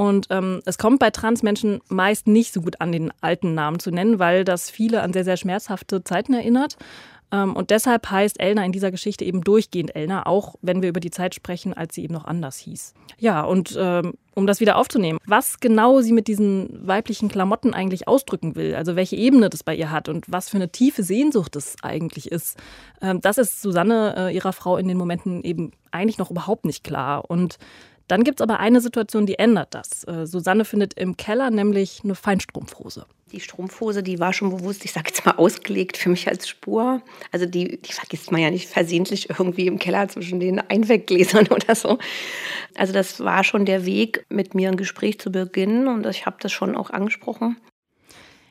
Und 0.00 0.28
ähm, 0.30 0.62
es 0.64 0.78
kommt 0.78 0.98
bei 0.98 1.10
Transmenschen 1.10 1.82
meist 1.90 2.26
nicht 2.26 2.54
so 2.54 2.62
gut 2.62 2.80
an, 2.80 2.90
den 2.90 3.12
alten 3.20 3.52
Namen 3.52 3.80
zu 3.80 3.90
nennen, 3.90 4.18
weil 4.18 4.44
das 4.44 4.70
viele 4.70 5.02
an 5.02 5.12
sehr, 5.12 5.24
sehr 5.24 5.36
schmerzhafte 5.36 6.02
Zeiten 6.02 6.32
erinnert. 6.32 6.78
Ähm, 7.30 7.54
und 7.54 7.68
deshalb 7.68 8.10
heißt 8.10 8.40
Elna 8.40 8.64
in 8.64 8.72
dieser 8.72 8.90
Geschichte 8.90 9.26
eben 9.26 9.42
durchgehend 9.42 9.94
Elna, 9.94 10.24
auch 10.24 10.54
wenn 10.62 10.80
wir 10.80 10.88
über 10.88 11.00
die 11.00 11.10
Zeit 11.10 11.34
sprechen, 11.34 11.74
als 11.74 11.94
sie 11.94 12.02
eben 12.02 12.14
noch 12.14 12.24
anders 12.24 12.56
hieß. 12.56 12.94
Ja, 13.18 13.42
und 13.42 13.76
ähm, 13.78 14.14
um 14.34 14.46
das 14.46 14.60
wieder 14.60 14.78
aufzunehmen, 14.78 15.18
was 15.26 15.60
genau 15.60 16.00
sie 16.00 16.14
mit 16.14 16.28
diesen 16.28 16.86
weiblichen 16.86 17.28
Klamotten 17.28 17.74
eigentlich 17.74 18.08
ausdrücken 18.08 18.56
will, 18.56 18.76
also 18.76 18.96
welche 18.96 19.16
Ebene 19.16 19.50
das 19.50 19.62
bei 19.62 19.74
ihr 19.74 19.90
hat 19.90 20.08
und 20.08 20.24
was 20.32 20.48
für 20.48 20.56
eine 20.56 20.72
tiefe 20.72 21.02
Sehnsucht 21.02 21.56
es 21.56 21.76
eigentlich 21.82 22.32
ist, 22.32 22.56
ähm, 23.02 23.20
das 23.20 23.36
ist 23.36 23.60
Susanne, 23.60 24.14
äh, 24.16 24.34
ihrer 24.34 24.54
Frau, 24.54 24.78
in 24.78 24.88
den 24.88 24.96
Momenten 24.96 25.44
eben 25.44 25.72
eigentlich 25.90 26.16
noch 26.16 26.30
überhaupt 26.30 26.64
nicht 26.64 26.84
klar. 26.84 27.28
Und 27.28 27.58
dann 28.10 28.24
gibt 28.24 28.40
es 28.40 28.42
aber 28.42 28.58
eine 28.58 28.80
Situation, 28.80 29.24
die 29.24 29.38
ändert 29.38 29.74
das. 29.74 30.04
Äh, 30.04 30.26
Susanne 30.26 30.64
findet 30.64 30.94
im 30.94 31.16
Keller 31.16 31.50
nämlich 31.50 32.00
eine 32.02 32.16
Feinstrumpfhose. 32.16 33.06
Die 33.30 33.38
Strumpfhose, 33.38 34.02
die 34.02 34.18
war 34.18 34.32
schon 34.32 34.50
bewusst, 34.50 34.84
ich 34.84 34.90
sage 34.90 35.10
jetzt 35.10 35.24
mal, 35.24 35.36
ausgelegt 35.36 35.96
für 35.96 36.08
mich 36.08 36.26
als 36.26 36.48
Spur. 36.48 37.02
Also 37.30 37.46
die, 37.46 37.80
die 37.80 37.92
vergisst 37.92 38.32
man 38.32 38.40
ja 38.40 38.50
nicht 38.50 38.68
versehentlich 38.68 39.30
irgendwie 39.30 39.68
im 39.68 39.78
Keller 39.78 40.08
zwischen 40.08 40.40
den 40.40 40.58
Einweggläsern 40.58 41.46
oder 41.50 41.76
so. 41.76 41.98
Also 42.74 42.92
das 42.92 43.20
war 43.20 43.44
schon 43.44 43.64
der 43.64 43.86
Weg, 43.86 44.26
mit 44.28 44.54
mir 44.54 44.68
ein 44.70 44.76
Gespräch 44.76 45.20
zu 45.20 45.30
beginnen 45.30 45.86
und 45.86 46.04
ich 46.06 46.26
habe 46.26 46.38
das 46.40 46.50
schon 46.50 46.76
auch 46.76 46.90
angesprochen. 46.90 47.58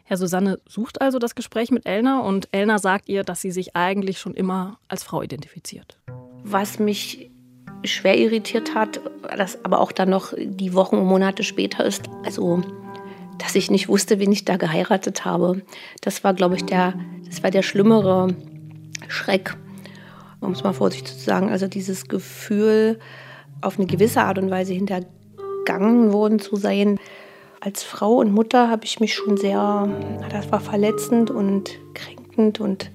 Herr 0.06 0.18
Susanne 0.18 0.60
sucht 0.68 1.02
also 1.02 1.20
das 1.20 1.36
Gespräch 1.36 1.70
mit 1.70 1.86
Elna 1.86 2.22
und 2.22 2.48
Elna 2.52 2.80
sagt 2.80 3.10
ihr, 3.10 3.24
dass 3.24 3.42
sie 3.42 3.52
sich 3.52 3.76
eigentlich 3.76 4.20
schon 4.20 4.34
immer 4.34 4.80
als 4.88 5.04
Frau 5.04 5.22
identifiziert. 5.22 6.00
Was 6.44 6.80
mich 6.80 7.30
schwer 7.84 8.18
irritiert 8.18 8.76
hat, 8.76 9.00
das 9.36 9.64
aber 9.64 9.80
auch 9.80 9.92
dann 9.92 10.10
noch 10.10 10.34
die 10.38 10.74
Wochen 10.74 10.98
und 10.98 11.06
Monate 11.06 11.44
später 11.44 11.86
ist, 11.86 12.10
also 12.24 12.62
dass 13.38 13.56
ich 13.56 13.72
nicht 13.72 13.88
wusste, 13.88 14.20
wen 14.20 14.32
ich 14.32 14.46
da 14.46 14.58
geheiratet 14.58 15.24
habe. 15.24 15.62
Das 16.02 16.24
war, 16.24 16.34
glaube 16.34 16.56
ich, 16.56 16.66
der, 16.66 16.94
das 17.26 17.42
war 17.42 17.52
der 17.52 17.62
schlimmere 17.62 18.36
Schreck, 19.08 19.56
um 20.42 20.52
es 20.52 20.64
mal 20.64 20.74
vorsichtig 20.74 21.18
zu 21.18 21.24
sagen. 21.24 21.50
Also 21.50 21.68
dieses 21.68 22.08
Gefühl, 22.10 23.00
auf 23.62 23.78
eine 23.78 23.88
gewisse 23.88 24.22
Art 24.22 24.38
und 24.38 24.52
Weise 24.52 24.74
hintergangen 24.74 26.14
worden 26.14 26.40
zu 26.40 26.56
sein. 26.56 27.00
Als 27.62 27.84
Frau 27.84 28.16
und 28.16 28.32
Mutter 28.32 28.70
habe 28.70 28.86
ich 28.86 29.00
mich 29.00 29.14
schon 29.14 29.38
sehr, 29.38 29.90
das 30.30 30.52
war 30.52 30.62
verletzend 30.62 31.30
und 31.30 31.72
kränkend 31.94 32.60
und 32.60 32.92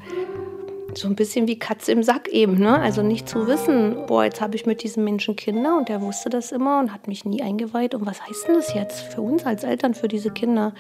so 0.99 1.09
ein 1.09 1.17
bisschen 1.17 1.47
wie 1.47 1.59
Katze 1.59 1.93
im 1.93 2.03
Sack 2.03 2.29
eben, 2.29 2.59
ne? 2.59 2.79
Also 2.79 3.03
nicht 3.03 3.29
zu 3.29 3.47
wissen, 3.47 4.07
boah, 4.07 4.25
jetzt 4.25 4.41
habe 4.41 4.57
ich 4.57 4.67
mit 4.67 4.83
diesem 4.83 5.05
Menschen 5.05 5.37
Kinder 5.37 5.77
und 5.77 5.89
der 5.89 6.01
wusste 6.01 6.31
das 6.31 6.53
immer 6.53 6.81
und 6.81 6.93
hat 6.93 7.09
mich 7.09 7.25
nie 7.25 7.43
eingeweiht. 7.43 7.95
Und 7.95 8.07
was 8.07 8.27
heißt 8.27 8.49
denn 8.49 8.55
das 8.55 8.75
jetzt 8.75 9.01
für 9.01 9.21
uns 9.21 9.45
als 9.45 9.65
Eltern, 9.65 9.95
für 9.95 10.09
diese 10.09 10.31
Kinder? 10.31 10.75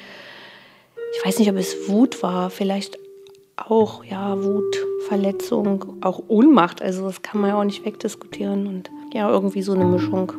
Ich 1.16 1.26
weiß 1.26 1.38
nicht, 1.38 1.50
ob 1.50 1.56
es 1.56 1.88
Wut 1.88 2.22
war, 2.22 2.50
vielleicht 2.50 2.98
auch, 3.56 4.04
ja, 4.04 4.42
Wut, 4.42 4.76
Verletzung, 5.08 5.98
auch 6.00 6.22
Ohnmacht. 6.28 6.82
Also 6.82 7.04
das 7.06 7.22
kann 7.22 7.40
man 7.40 7.50
ja 7.50 7.58
auch 7.58 7.64
nicht 7.64 7.84
wegdiskutieren 7.84 8.66
und 8.66 8.90
ja, 9.12 9.30
irgendwie 9.30 9.62
so 9.62 9.72
eine 9.72 9.84
Mischung. 9.84 10.32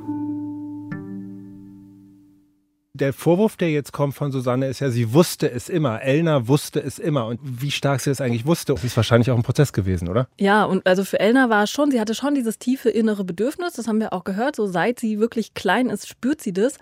Der 2.95 3.11
Vorwurf, 3.11 3.57
der 3.57 3.71
jetzt 3.71 3.91
kommt 3.91 4.15
von 4.15 4.31
Susanne, 4.31 4.67
ist 4.67 4.79
ja, 4.79 4.89
sie 4.89 5.11
wusste 5.11 5.51
es 5.51 5.67
immer. 5.67 6.01
Elna 6.01 6.47
wusste 6.47 6.81
es 6.81 6.97
immer. 6.97 7.27
Und 7.27 7.41
wie 7.43 7.69
stark 7.69 7.99
sie 7.99 8.09
es 8.09 8.21
eigentlich 8.21 8.45
wusste, 8.45 8.73
ist 8.81 8.95
wahrscheinlich 8.95 9.29
auch 9.31 9.35
ein 9.35 9.43
Prozess 9.43 9.73
gewesen, 9.73 10.07
oder? 10.07 10.29
Ja, 10.37 10.63
und 10.63 10.87
also 10.87 11.03
für 11.03 11.19
Elna 11.19 11.49
war 11.49 11.63
es 11.63 11.71
schon, 11.71 11.91
sie 11.91 11.99
hatte 11.99 12.15
schon 12.15 12.35
dieses 12.35 12.57
tiefe 12.57 12.89
innere 12.89 13.25
Bedürfnis, 13.25 13.73
das 13.73 13.89
haben 13.89 13.99
wir 13.99 14.13
auch 14.13 14.23
gehört, 14.23 14.55
so 14.55 14.65
seit 14.65 14.97
sie 15.01 15.19
wirklich 15.19 15.53
klein 15.53 15.89
ist, 15.89 16.07
spürt 16.07 16.41
sie 16.41 16.53
das. 16.53 16.77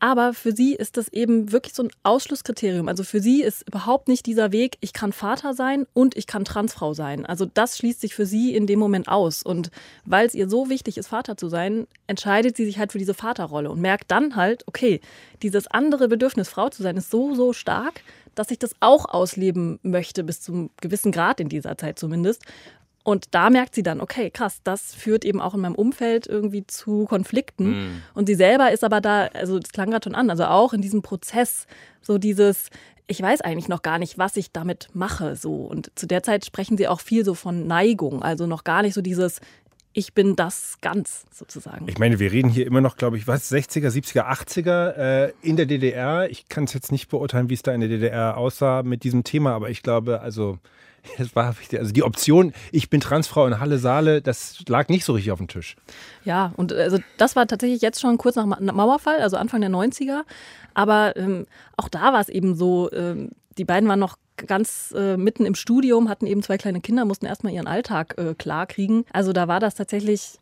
Aber 0.00 0.32
für 0.32 0.52
sie 0.52 0.74
ist 0.74 0.96
das 0.96 1.08
eben 1.08 1.50
wirklich 1.50 1.74
so 1.74 1.82
ein 1.82 1.90
Ausschlusskriterium. 2.04 2.88
Also 2.88 3.02
für 3.02 3.20
sie 3.20 3.42
ist 3.42 3.66
überhaupt 3.66 4.06
nicht 4.08 4.26
dieser 4.26 4.52
Weg, 4.52 4.76
ich 4.80 4.92
kann 4.92 5.12
Vater 5.12 5.54
sein 5.54 5.86
und 5.92 6.16
ich 6.16 6.26
kann 6.26 6.44
Transfrau 6.44 6.94
sein. 6.94 7.26
Also 7.26 7.46
das 7.46 7.78
schließt 7.78 8.00
sich 8.00 8.14
für 8.14 8.26
sie 8.26 8.54
in 8.54 8.66
dem 8.66 8.78
Moment 8.78 9.08
aus. 9.08 9.42
Und 9.42 9.70
weil 10.04 10.26
es 10.26 10.34
ihr 10.34 10.48
so 10.48 10.68
wichtig 10.68 10.98
ist, 10.98 11.08
Vater 11.08 11.36
zu 11.36 11.48
sein, 11.48 11.86
entscheidet 12.06 12.56
sie 12.56 12.64
sich 12.64 12.78
halt 12.78 12.92
für 12.92 12.98
diese 12.98 13.14
Vaterrolle 13.14 13.70
und 13.70 13.80
merkt 13.80 14.10
dann 14.10 14.36
halt, 14.36 14.62
okay, 14.66 15.00
dieses 15.42 15.66
andere 15.66 16.08
Bedürfnis, 16.08 16.48
Frau 16.48 16.68
zu 16.68 16.82
sein, 16.82 16.96
ist 16.96 17.10
so, 17.10 17.34
so 17.34 17.52
stark, 17.52 18.02
dass 18.34 18.52
ich 18.52 18.58
das 18.58 18.74
auch 18.80 19.06
ausleben 19.06 19.80
möchte, 19.82 20.22
bis 20.22 20.40
zum 20.40 20.70
gewissen 20.80 21.10
Grad 21.10 21.40
in 21.40 21.48
dieser 21.48 21.76
Zeit 21.76 21.98
zumindest. 21.98 22.42
Und 23.08 23.34
da 23.34 23.48
merkt 23.48 23.74
sie 23.74 23.82
dann, 23.82 24.02
okay, 24.02 24.30
krass, 24.30 24.60
das 24.64 24.94
führt 24.94 25.24
eben 25.24 25.40
auch 25.40 25.54
in 25.54 25.62
meinem 25.62 25.74
Umfeld 25.74 26.26
irgendwie 26.26 26.66
zu 26.66 27.06
Konflikten. 27.06 27.70
Mhm. 27.70 28.02
Und 28.12 28.26
sie 28.26 28.34
selber 28.34 28.70
ist 28.70 28.84
aber 28.84 29.00
da, 29.00 29.28
also 29.32 29.58
das 29.58 29.72
klang 29.72 29.90
gerade 29.90 30.04
schon 30.04 30.14
an, 30.14 30.28
also 30.28 30.44
auch 30.44 30.74
in 30.74 30.82
diesem 30.82 31.00
Prozess, 31.00 31.66
so 32.02 32.18
dieses, 32.18 32.68
ich 33.06 33.22
weiß 33.22 33.40
eigentlich 33.40 33.68
noch 33.68 33.80
gar 33.80 33.98
nicht, 33.98 34.18
was 34.18 34.36
ich 34.36 34.52
damit 34.52 34.90
mache. 34.92 35.36
So. 35.36 35.54
Und 35.54 35.90
zu 35.94 36.06
der 36.06 36.22
Zeit 36.22 36.44
sprechen 36.44 36.76
sie 36.76 36.86
auch 36.86 37.00
viel 37.00 37.24
so 37.24 37.32
von 37.32 37.66
Neigung, 37.66 38.22
also 38.22 38.46
noch 38.46 38.62
gar 38.62 38.82
nicht 38.82 38.92
so 38.92 39.00
dieses, 39.00 39.40
ich 39.94 40.12
bin 40.12 40.36
das 40.36 40.76
ganz 40.82 41.24
sozusagen. 41.32 41.88
Ich 41.88 41.96
meine, 41.96 42.18
wir 42.18 42.30
reden 42.30 42.50
hier 42.50 42.66
immer 42.66 42.82
noch, 42.82 42.98
glaube 42.98 43.16
ich, 43.16 43.26
was, 43.26 43.50
60er, 43.50 43.88
70er, 43.88 44.26
80er 44.26 44.90
äh, 44.96 45.32
in 45.40 45.56
der 45.56 45.64
DDR. 45.64 46.28
Ich 46.30 46.50
kann 46.50 46.64
es 46.64 46.74
jetzt 46.74 46.92
nicht 46.92 47.08
beurteilen, 47.08 47.48
wie 47.48 47.54
es 47.54 47.62
da 47.62 47.72
in 47.72 47.80
der 47.80 47.88
DDR 47.88 48.36
aussah 48.36 48.82
mit 48.82 49.02
diesem 49.02 49.24
Thema, 49.24 49.54
aber 49.54 49.70
ich 49.70 49.82
glaube, 49.82 50.20
also 50.20 50.58
das 51.18 51.34
war. 51.34 51.54
Also 51.72 51.92
die 51.92 52.02
Option, 52.02 52.52
ich 52.72 52.90
bin 52.90 53.00
Transfrau 53.00 53.46
in 53.46 53.60
Halle 53.60 53.78
Saale, 53.78 54.22
das 54.22 54.64
lag 54.68 54.88
nicht 54.88 55.04
so 55.04 55.12
richtig 55.12 55.32
auf 55.32 55.38
dem 55.38 55.48
Tisch. 55.48 55.76
Ja, 56.24 56.52
und 56.56 56.72
also 56.72 56.98
das 57.16 57.36
war 57.36 57.46
tatsächlich 57.46 57.82
jetzt 57.82 58.00
schon 58.00 58.18
kurz 58.18 58.36
nach 58.36 58.46
Mauerfall, 58.46 59.20
also 59.20 59.36
Anfang 59.36 59.60
der 59.60 59.70
90er. 59.70 60.22
Aber 60.74 61.16
ähm, 61.16 61.46
auch 61.76 61.88
da 61.88 62.12
war 62.12 62.20
es 62.20 62.28
eben 62.28 62.54
so, 62.54 62.90
ähm, 62.92 63.30
die 63.56 63.64
beiden 63.64 63.88
waren 63.88 63.98
noch 63.98 64.16
ganz 64.46 64.94
äh, 64.96 65.16
mitten 65.16 65.44
im 65.44 65.54
Studium, 65.54 66.08
hatten 66.08 66.26
eben 66.26 66.42
zwei 66.42 66.58
kleine 66.58 66.80
Kinder, 66.80 67.04
mussten 67.04 67.26
erstmal 67.26 67.52
ihren 67.52 67.66
Alltag 67.66 68.14
äh, 68.18 68.34
klarkriegen. 68.34 69.04
Also 69.12 69.32
da 69.32 69.48
war 69.48 69.58
das 69.58 69.74
tatsächlich 69.74 70.38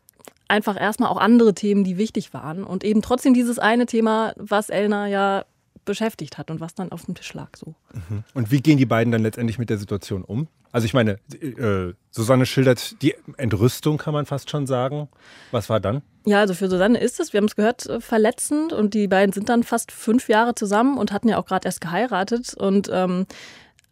einfach 0.47 0.79
erstmal 0.79 1.09
auch 1.09 1.17
andere 1.17 1.53
Themen, 1.53 1.83
die 1.83 1.97
wichtig 1.97 2.33
waren. 2.33 2.63
Und 2.63 2.83
eben 2.83 3.01
trotzdem 3.01 3.33
dieses 3.33 3.59
eine 3.59 3.85
Thema, 3.85 4.33
was 4.37 4.69
Elna 4.69 5.07
ja 5.07 5.45
beschäftigt 5.87 6.37
hat 6.37 6.51
und 6.51 6.61
was 6.61 6.75
dann 6.75 6.91
auf 6.91 7.05
dem 7.05 7.15
Tisch 7.15 7.33
lag. 7.33 7.49
So. 7.55 7.73
Mhm. 7.93 8.23
Und 8.35 8.51
wie 8.51 8.61
gehen 8.61 8.77
die 8.77 8.85
beiden 8.85 9.11
dann 9.11 9.23
letztendlich 9.23 9.57
mit 9.57 9.71
der 9.71 9.79
Situation 9.79 10.23
um? 10.23 10.47
Also 10.71 10.85
ich 10.85 10.93
meine, 10.93 11.13
äh, 11.41 11.93
Susanne 12.11 12.45
schildert 12.45 13.01
die 13.01 13.15
Entrüstung, 13.37 13.97
kann 13.97 14.13
man 14.13 14.27
fast 14.27 14.51
schon 14.51 14.67
sagen. 14.67 15.09
Was 15.49 15.69
war 15.69 15.79
dann? 15.79 16.03
Ja, 16.25 16.41
also 16.41 16.53
für 16.53 16.69
Susanne 16.69 16.99
ist 16.99 17.19
es, 17.19 17.33
wir 17.33 17.39
haben 17.39 17.45
es 17.45 17.55
gehört, 17.55 17.87
äh, 17.87 17.99
verletzend 17.99 18.73
und 18.73 18.93
die 18.93 19.07
beiden 19.07 19.33
sind 19.33 19.49
dann 19.49 19.63
fast 19.63 19.91
fünf 19.91 20.29
Jahre 20.29 20.53
zusammen 20.53 20.97
und 20.97 21.11
hatten 21.11 21.29
ja 21.29 21.37
auch 21.37 21.45
gerade 21.45 21.65
erst 21.65 21.81
geheiratet 21.81 22.53
und 22.53 22.89
ähm, 22.93 23.25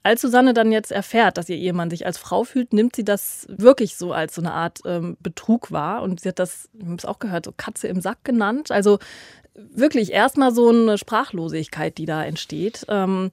als 0.05 0.21
Susanne 0.21 0.53
dann 0.53 0.71
jetzt 0.71 0.91
erfährt, 0.91 1.35
dass 1.35 1.49
ihr 1.49 1.57
Ehemann 1.57 1.89
sich 1.89 2.05
als 2.05 2.19
Frau 2.19 2.43
fühlt, 2.43 2.73
nimmt 2.73 2.95
sie 2.95 3.03
das 3.03 3.47
wirklich 3.49 3.97
so 3.97 4.13
als 4.13 4.35
so 4.35 4.41
eine 4.41 4.53
Art 4.53 4.81
ähm, 4.85 5.17
Betrug 5.19 5.71
wahr. 5.71 6.03
Und 6.03 6.19
sie 6.19 6.29
hat 6.29 6.37
das, 6.37 6.69
wir 6.73 6.85
haben 6.85 6.95
es 6.95 7.05
auch 7.05 7.17
gehört, 7.17 7.45
so 7.45 7.53
Katze 7.57 7.87
im 7.87 7.99
Sack 8.01 8.23
genannt. 8.23 8.69
Also 8.69 8.99
wirklich 9.55 10.11
erstmal 10.11 10.53
so 10.53 10.69
eine 10.69 10.97
Sprachlosigkeit, 10.97 11.97
die 11.97 12.05
da 12.05 12.23
entsteht. 12.23 12.85
Ähm, 12.89 13.31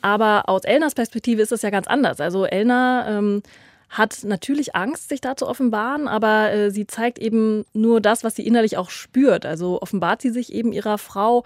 aber 0.00 0.48
aus 0.48 0.64
Elnas 0.64 0.94
Perspektive 0.94 1.42
ist 1.42 1.52
es 1.52 1.62
ja 1.62 1.70
ganz 1.70 1.86
anders. 1.86 2.20
Also 2.20 2.44
Elna 2.44 3.18
ähm, 3.18 3.42
hat 3.88 4.18
natürlich 4.22 4.76
Angst, 4.76 5.08
sich 5.08 5.20
da 5.20 5.36
zu 5.36 5.46
offenbaren, 5.46 6.08
aber 6.08 6.52
äh, 6.52 6.70
sie 6.70 6.86
zeigt 6.86 7.18
eben 7.18 7.64
nur 7.72 8.00
das, 8.00 8.22
was 8.22 8.36
sie 8.36 8.46
innerlich 8.46 8.76
auch 8.76 8.90
spürt. 8.90 9.46
Also 9.46 9.80
offenbart 9.82 10.22
sie 10.22 10.30
sich 10.30 10.52
eben 10.52 10.72
ihrer 10.72 10.98
Frau 10.98 11.44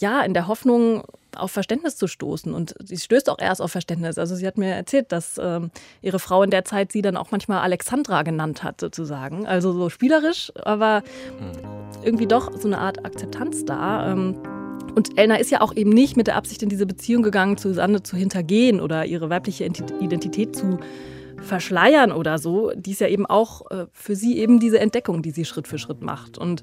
ja 0.00 0.22
in 0.22 0.34
der 0.34 0.46
Hoffnung, 0.46 1.04
auf 1.36 1.52
Verständnis 1.52 1.96
zu 1.96 2.06
stoßen. 2.06 2.54
Und 2.54 2.74
sie 2.82 2.96
stößt 2.96 3.28
auch 3.28 3.38
erst 3.38 3.60
auf 3.60 3.70
Verständnis. 3.70 4.18
Also 4.18 4.34
sie 4.34 4.46
hat 4.46 4.58
mir 4.58 4.74
erzählt, 4.74 5.12
dass 5.12 5.38
ähm, 5.38 5.70
ihre 6.02 6.18
Frau 6.18 6.42
in 6.42 6.50
der 6.50 6.64
Zeit 6.64 6.92
sie 6.92 7.02
dann 7.02 7.16
auch 7.16 7.30
manchmal 7.30 7.60
Alexandra 7.60 8.22
genannt 8.22 8.62
hat, 8.62 8.80
sozusagen. 8.80 9.46
Also 9.46 9.72
so 9.72 9.90
spielerisch, 9.90 10.52
aber 10.64 11.02
irgendwie 12.06 12.26
doch 12.26 12.50
so 12.56 12.68
eine 12.68 12.78
Art 12.78 13.04
Akzeptanz 13.04 13.64
da. 13.64 14.12
Ähm, 14.12 14.36
und 14.94 15.18
Elna 15.18 15.36
ist 15.36 15.50
ja 15.50 15.60
auch 15.60 15.74
eben 15.76 15.90
nicht 15.90 16.16
mit 16.16 16.26
der 16.26 16.36
Absicht 16.36 16.62
in 16.62 16.70
diese 16.70 16.86
Beziehung 16.86 17.22
gegangen, 17.22 17.58
Susanne 17.58 18.02
zu 18.02 18.16
hintergehen 18.16 18.80
oder 18.80 19.04
ihre 19.04 19.28
weibliche 19.28 19.64
Identität 19.64 20.56
zu 20.56 20.78
verschleiern 21.42 22.12
oder 22.12 22.38
so. 22.38 22.72
Die 22.74 22.92
ist 22.92 23.00
ja 23.00 23.08
eben 23.08 23.26
auch 23.26 23.70
äh, 23.70 23.86
für 23.92 24.16
sie 24.16 24.38
eben 24.38 24.58
diese 24.58 24.80
Entdeckung, 24.80 25.20
die 25.20 25.32
sie 25.32 25.44
Schritt 25.44 25.68
für 25.68 25.78
Schritt 25.78 26.00
macht. 26.00 26.38
Und 26.38 26.62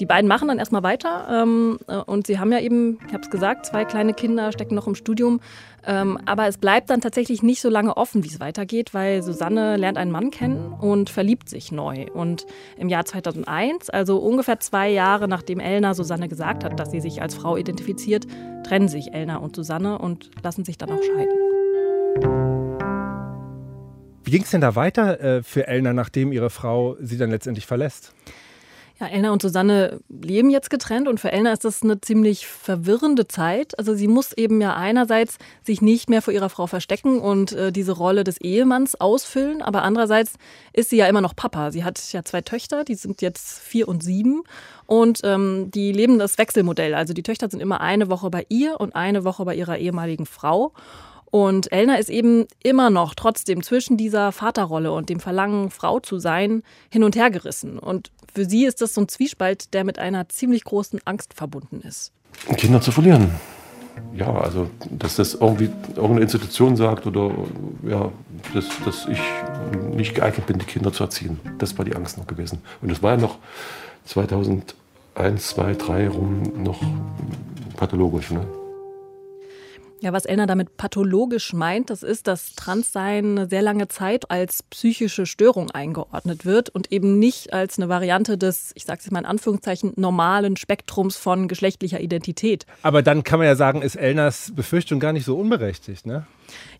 die 0.00 0.06
beiden 0.06 0.28
machen 0.28 0.48
dann 0.48 0.58
erstmal 0.58 0.82
weiter 0.82 1.26
ähm, 1.30 1.78
äh, 1.86 1.96
und 1.96 2.26
sie 2.26 2.38
haben 2.38 2.52
ja 2.52 2.60
eben, 2.60 2.98
ich 3.06 3.12
habe 3.12 3.22
es 3.22 3.30
gesagt, 3.30 3.66
zwei 3.66 3.84
kleine 3.84 4.14
Kinder, 4.14 4.52
stecken 4.52 4.74
noch 4.74 4.86
im 4.86 4.94
Studium. 4.94 5.40
Ähm, 5.86 6.18
aber 6.26 6.46
es 6.48 6.58
bleibt 6.58 6.90
dann 6.90 7.00
tatsächlich 7.00 7.42
nicht 7.42 7.60
so 7.60 7.70
lange 7.70 7.96
offen, 7.96 8.24
wie 8.24 8.28
es 8.28 8.40
weitergeht, 8.40 8.92
weil 8.94 9.22
Susanne 9.22 9.76
lernt 9.76 9.96
einen 9.96 10.10
Mann 10.10 10.30
kennen 10.30 10.74
und 10.80 11.08
verliebt 11.08 11.48
sich 11.48 11.72
neu. 11.72 12.06
Und 12.12 12.46
im 12.76 12.88
Jahr 12.88 13.04
2001, 13.04 13.88
also 13.88 14.18
ungefähr 14.18 14.60
zwei 14.60 14.90
Jahre 14.90 15.28
nachdem 15.28 15.60
Elna 15.60 15.94
Susanne 15.94 16.28
gesagt 16.28 16.64
hat, 16.64 16.78
dass 16.78 16.90
sie 16.90 17.00
sich 17.00 17.22
als 17.22 17.34
Frau 17.34 17.56
identifiziert, 17.56 18.26
trennen 18.64 18.88
sich 18.88 19.14
Elna 19.14 19.36
und 19.36 19.56
Susanne 19.56 19.98
und 19.98 20.30
lassen 20.42 20.64
sich 20.64 20.76
dann 20.78 20.90
auch 20.90 21.02
scheiden. 21.02 21.38
Wie 24.24 24.30
ging 24.30 24.42
es 24.42 24.50
denn 24.50 24.60
da 24.60 24.74
weiter 24.74 25.20
äh, 25.20 25.42
für 25.42 25.68
Elna, 25.68 25.94
nachdem 25.94 26.32
ihre 26.32 26.50
Frau 26.50 26.96
sie 27.00 27.16
dann 27.16 27.30
letztendlich 27.30 27.64
verlässt? 27.64 28.12
Ja, 29.00 29.06
Elna 29.06 29.32
und 29.32 29.40
Susanne 29.40 30.00
leben 30.08 30.50
jetzt 30.50 30.70
getrennt 30.70 31.06
und 31.06 31.20
für 31.20 31.30
Elna 31.30 31.52
ist 31.52 31.64
das 31.64 31.84
eine 31.84 32.00
ziemlich 32.00 32.48
verwirrende 32.48 33.28
Zeit. 33.28 33.78
Also 33.78 33.94
sie 33.94 34.08
muss 34.08 34.32
eben 34.32 34.60
ja 34.60 34.74
einerseits 34.74 35.38
sich 35.62 35.80
nicht 35.80 36.10
mehr 36.10 36.20
vor 36.20 36.34
ihrer 36.34 36.48
Frau 36.48 36.66
verstecken 36.66 37.20
und 37.20 37.52
äh, 37.52 37.70
diese 37.70 37.92
Rolle 37.92 38.24
des 38.24 38.40
Ehemanns 38.40 39.00
ausfüllen, 39.00 39.62
aber 39.62 39.84
andererseits 39.84 40.34
ist 40.72 40.90
sie 40.90 40.96
ja 40.96 41.06
immer 41.06 41.20
noch 41.20 41.36
Papa. 41.36 41.70
Sie 41.70 41.84
hat 41.84 42.12
ja 42.12 42.24
zwei 42.24 42.40
Töchter, 42.40 42.82
die 42.82 42.96
sind 42.96 43.22
jetzt 43.22 43.60
vier 43.60 43.86
und 43.86 44.02
sieben 44.02 44.42
und 44.86 45.20
ähm, 45.22 45.70
die 45.70 45.92
leben 45.92 46.18
das 46.18 46.36
Wechselmodell. 46.36 46.94
Also 46.94 47.14
die 47.14 47.22
Töchter 47.22 47.48
sind 47.48 47.60
immer 47.60 47.80
eine 47.80 48.10
Woche 48.10 48.30
bei 48.30 48.46
ihr 48.48 48.80
und 48.80 48.96
eine 48.96 49.22
Woche 49.22 49.44
bei 49.44 49.54
ihrer 49.54 49.78
ehemaligen 49.78 50.26
Frau. 50.26 50.72
Und 51.30 51.70
Elna 51.72 51.96
ist 51.96 52.08
eben 52.08 52.46
immer 52.62 52.90
noch 52.90 53.14
trotzdem 53.14 53.62
zwischen 53.62 53.96
dieser 53.96 54.32
Vaterrolle 54.32 54.92
und 54.92 55.10
dem 55.10 55.20
Verlangen, 55.20 55.70
Frau 55.70 56.00
zu 56.00 56.18
sein, 56.18 56.62
hin 56.90 57.04
und 57.04 57.16
her 57.16 57.30
gerissen. 57.30 57.78
Und 57.78 58.10
für 58.32 58.44
sie 58.44 58.64
ist 58.64 58.80
das 58.80 58.94
so 58.94 59.02
ein 59.02 59.08
Zwiespalt, 59.08 59.74
der 59.74 59.84
mit 59.84 59.98
einer 59.98 60.28
ziemlich 60.28 60.64
großen 60.64 61.00
Angst 61.04 61.34
verbunden 61.34 61.80
ist. 61.80 62.12
Kinder 62.56 62.80
zu 62.80 62.92
verlieren. 62.92 63.30
Ja, 64.14 64.32
also, 64.32 64.70
dass 64.90 65.16
das 65.16 65.34
irgendwie 65.34 65.70
irgendeine 65.88 66.20
Institution 66.20 66.76
sagt 66.76 67.06
oder 67.06 67.32
ja, 67.82 68.12
dass, 68.54 68.66
dass 68.84 69.06
ich 69.08 69.20
nicht 69.94 70.14
geeignet 70.14 70.46
bin, 70.46 70.58
die 70.58 70.66
Kinder 70.66 70.92
zu 70.92 71.04
erziehen. 71.04 71.40
Das 71.58 71.76
war 71.76 71.84
die 71.84 71.96
Angst 71.96 72.16
noch 72.16 72.26
gewesen. 72.26 72.60
Und 72.80 72.90
das 72.90 73.02
war 73.02 73.12
ja 73.12 73.16
noch 73.16 73.38
2001, 74.04 74.74
2, 75.48 75.74
3 75.74 76.08
rum 76.08 76.62
noch 76.62 76.80
pathologisch. 77.76 78.30
Ne? 78.30 78.46
Ja, 80.00 80.12
was 80.12 80.26
Elna 80.26 80.46
damit 80.46 80.76
pathologisch 80.76 81.52
meint, 81.52 81.90
das 81.90 82.04
ist, 82.04 82.28
dass 82.28 82.54
Transsein 82.54 83.38
eine 83.38 83.48
sehr 83.48 83.62
lange 83.62 83.88
Zeit 83.88 84.30
als 84.30 84.62
psychische 84.62 85.26
Störung 85.26 85.72
eingeordnet 85.72 86.44
wird 86.44 86.68
und 86.68 86.92
eben 86.92 87.18
nicht 87.18 87.52
als 87.52 87.78
eine 87.78 87.88
Variante 87.88 88.38
des, 88.38 88.70
ich 88.76 88.84
sage 88.84 89.00
es 89.04 89.10
mal 89.10 89.20
in 89.20 89.26
Anführungszeichen, 89.26 89.94
normalen 89.96 90.56
Spektrums 90.56 91.16
von 91.16 91.48
geschlechtlicher 91.48 92.00
Identität. 92.00 92.64
Aber 92.82 93.02
dann 93.02 93.24
kann 93.24 93.40
man 93.40 93.48
ja 93.48 93.56
sagen, 93.56 93.82
ist 93.82 93.96
Elnas 93.96 94.52
Befürchtung 94.54 95.00
gar 95.00 95.12
nicht 95.12 95.24
so 95.24 95.36
unberechtigt, 95.36 96.06
ne? 96.06 96.26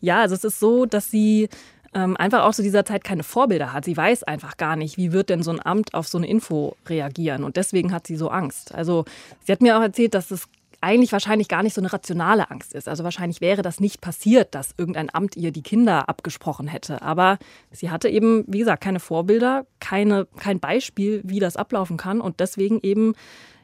Ja, 0.00 0.20
also 0.20 0.36
es 0.36 0.44
ist 0.44 0.60
so, 0.60 0.86
dass 0.86 1.10
sie 1.10 1.48
ähm, 1.94 2.16
einfach 2.16 2.44
auch 2.44 2.52
zu 2.52 2.62
dieser 2.62 2.84
Zeit 2.84 3.02
keine 3.02 3.24
Vorbilder 3.24 3.72
hat. 3.72 3.84
Sie 3.84 3.96
weiß 3.96 4.22
einfach 4.24 4.56
gar 4.56 4.76
nicht, 4.76 4.96
wie 4.96 5.12
wird 5.12 5.30
denn 5.30 5.42
so 5.42 5.50
ein 5.50 5.64
Amt 5.64 5.94
auf 5.94 6.06
so 6.06 6.18
eine 6.18 6.28
Info 6.28 6.76
reagieren. 6.88 7.44
Und 7.44 7.56
deswegen 7.56 7.92
hat 7.92 8.06
sie 8.06 8.16
so 8.16 8.28
Angst. 8.28 8.74
Also 8.74 9.04
sie 9.44 9.52
hat 9.52 9.60
mir 9.60 9.76
auch 9.76 9.82
erzählt, 9.82 10.14
dass 10.14 10.30
es 10.30 10.48
eigentlich 10.80 11.12
wahrscheinlich 11.12 11.48
gar 11.48 11.62
nicht 11.62 11.74
so 11.74 11.80
eine 11.80 11.92
rationale 11.92 12.50
Angst 12.50 12.72
ist. 12.74 12.88
Also 12.88 13.02
wahrscheinlich 13.04 13.40
wäre 13.40 13.62
das 13.62 13.80
nicht 13.80 14.00
passiert, 14.00 14.54
dass 14.54 14.74
irgendein 14.76 15.12
Amt 15.12 15.36
ihr 15.36 15.50
die 15.50 15.62
Kinder 15.62 16.08
abgesprochen 16.08 16.68
hätte. 16.68 17.02
Aber 17.02 17.38
sie 17.72 17.90
hatte 17.90 18.08
eben, 18.08 18.44
wie 18.46 18.60
gesagt, 18.60 18.82
keine 18.82 19.00
Vorbilder, 19.00 19.66
keine, 19.80 20.26
kein 20.38 20.60
Beispiel, 20.60 21.20
wie 21.24 21.40
das 21.40 21.56
ablaufen 21.56 21.96
kann. 21.96 22.20
Und 22.20 22.38
deswegen 22.38 22.78
eben, 22.82 23.14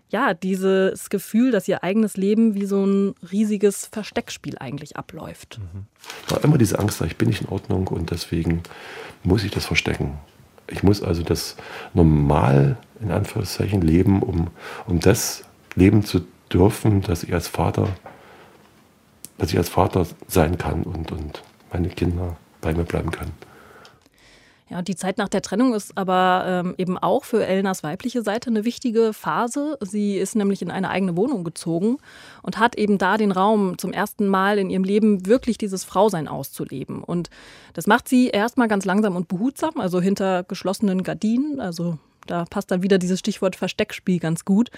ja, 0.08 0.34
dieses 0.34 1.08
Gefühl, 1.08 1.52
dass 1.52 1.68
ihr 1.68 1.84
eigenes 1.84 2.16
Leben 2.16 2.54
wie 2.54 2.66
so 2.66 2.84
ein 2.84 3.14
riesiges 3.30 3.86
Versteckspiel 3.86 4.58
eigentlich 4.58 4.96
abläuft. 4.96 5.60
Mhm. 5.60 5.86
War 6.28 6.42
immer 6.42 6.58
diese 6.58 6.78
Angst, 6.78 7.00
ich 7.00 7.16
bin 7.16 7.28
nicht 7.28 7.42
in 7.42 7.48
Ordnung 7.48 7.86
und 7.88 8.10
deswegen 8.10 8.62
muss 9.22 9.44
ich 9.44 9.52
das 9.52 9.66
verstecken. 9.66 10.18
Ich 10.66 10.82
muss 10.82 11.02
also 11.02 11.22
das 11.22 11.56
normal, 11.92 12.76
in 13.00 13.10
Anführungszeichen, 13.10 13.82
leben, 13.82 14.22
um, 14.22 14.48
um 14.86 14.98
das 14.98 15.44
leben 15.76 16.04
zu 16.04 16.26
dürfen, 16.52 17.02
dass 17.02 17.22
ich 17.22 17.32
als 17.32 17.48
Vater, 17.48 17.88
dass 19.38 19.50
ich 19.50 19.58
als 19.58 19.68
Vater 19.68 20.06
sein 20.28 20.58
kann 20.58 20.82
und, 20.82 21.12
und 21.12 21.42
meine 21.72 21.88
Kinder 21.88 22.36
bei 22.60 22.72
mir 22.72 22.84
bleiben 22.84 23.10
können. 23.10 23.32
Ja, 24.70 24.80
die 24.80 24.96
Zeit 24.96 25.18
nach 25.18 25.28
der 25.28 25.42
Trennung 25.42 25.74
ist 25.74 25.96
aber 25.96 26.44
ähm, 26.46 26.74
eben 26.78 26.96
auch 26.96 27.24
für 27.24 27.44
Elnas 27.44 27.82
weibliche 27.82 28.22
Seite 28.22 28.48
eine 28.48 28.64
wichtige 28.64 29.12
Phase. 29.12 29.76
Sie 29.82 30.16
ist 30.16 30.36
nämlich 30.36 30.62
in 30.62 30.70
eine 30.70 30.88
eigene 30.88 31.16
Wohnung 31.16 31.44
gezogen 31.44 31.98
und 32.42 32.58
hat 32.58 32.74
eben 32.76 32.96
da 32.96 33.18
den 33.18 33.30
Raum, 33.30 33.76
zum 33.76 33.92
ersten 33.92 34.26
Mal 34.26 34.58
in 34.58 34.70
ihrem 34.70 34.82
Leben 34.82 35.26
wirklich 35.26 35.58
dieses 35.58 35.84
Frausein 35.84 36.28
auszuleben. 36.28 37.04
Und 37.04 37.28
das 37.74 37.86
macht 37.86 38.08
sie 38.08 38.28
erstmal 38.28 38.68
ganz 38.68 38.86
langsam 38.86 39.16
und 39.16 39.28
behutsam, 39.28 39.78
also 39.78 40.00
hinter 40.00 40.44
geschlossenen 40.44 41.02
Gardinen. 41.02 41.60
Also 41.60 41.98
da 42.26 42.46
passt 42.48 42.70
dann 42.70 42.82
wieder 42.82 42.96
dieses 42.96 43.18
Stichwort 43.18 43.56
Versteckspiel 43.56 44.18
ganz 44.18 44.46
gut. 44.46 44.70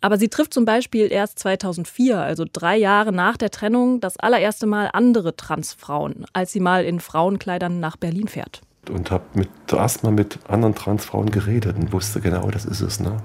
Aber 0.00 0.18
sie 0.18 0.28
trifft 0.28 0.54
zum 0.54 0.64
Beispiel 0.64 1.10
erst 1.10 1.38
2004, 1.38 2.20
also 2.20 2.44
drei 2.50 2.76
Jahre 2.76 3.12
nach 3.12 3.36
der 3.36 3.50
Trennung, 3.50 4.00
das 4.00 4.18
allererste 4.18 4.66
Mal 4.66 4.90
andere 4.92 5.36
Transfrauen, 5.36 6.26
als 6.32 6.52
sie 6.52 6.60
mal 6.60 6.84
in 6.84 7.00
Frauenkleidern 7.00 7.80
nach 7.80 7.96
Berlin 7.96 8.28
fährt 8.28 8.60
und 8.90 9.10
habe 9.10 9.24
mit, 9.34 9.48
zuerst 9.66 10.02
mal 10.02 10.12
mit 10.12 10.38
anderen 10.48 10.74
Transfrauen 10.74 11.30
geredet 11.30 11.76
und 11.76 11.92
wusste 11.92 12.20
genau, 12.20 12.50
das 12.50 12.64
ist 12.64 12.80
es. 12.80 13.00
Ne? 13.00 13.16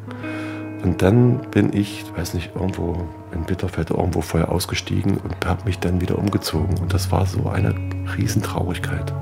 Und 0.84 1.02
dann 1.02 1.42
bin 1.52 1.74
ich, 1.74 2.04
weiß 2.16 2.34
nicht, 2.34 2.52
irgendwo 2.56 3.08
in 3.34 3.44
Bitterfeld 3.44 3.92
irgendwo 3.92 4.22
vorher 4.22 4.52
ausgestiegen 4.52 5.18
und 5.18 5.46
habe 5.46 5.66
mich 5.66 5.80
dann 5.80 6.02
wieder 6.02 6.18
umgezogen. 6.18 6.80
Und 6.80 6.94
das 6.94 7.12
war 7.12 7.26
so 7.26 7.48
eine 7.48 7.76
Riesentraurigkeit. 8.18 9.14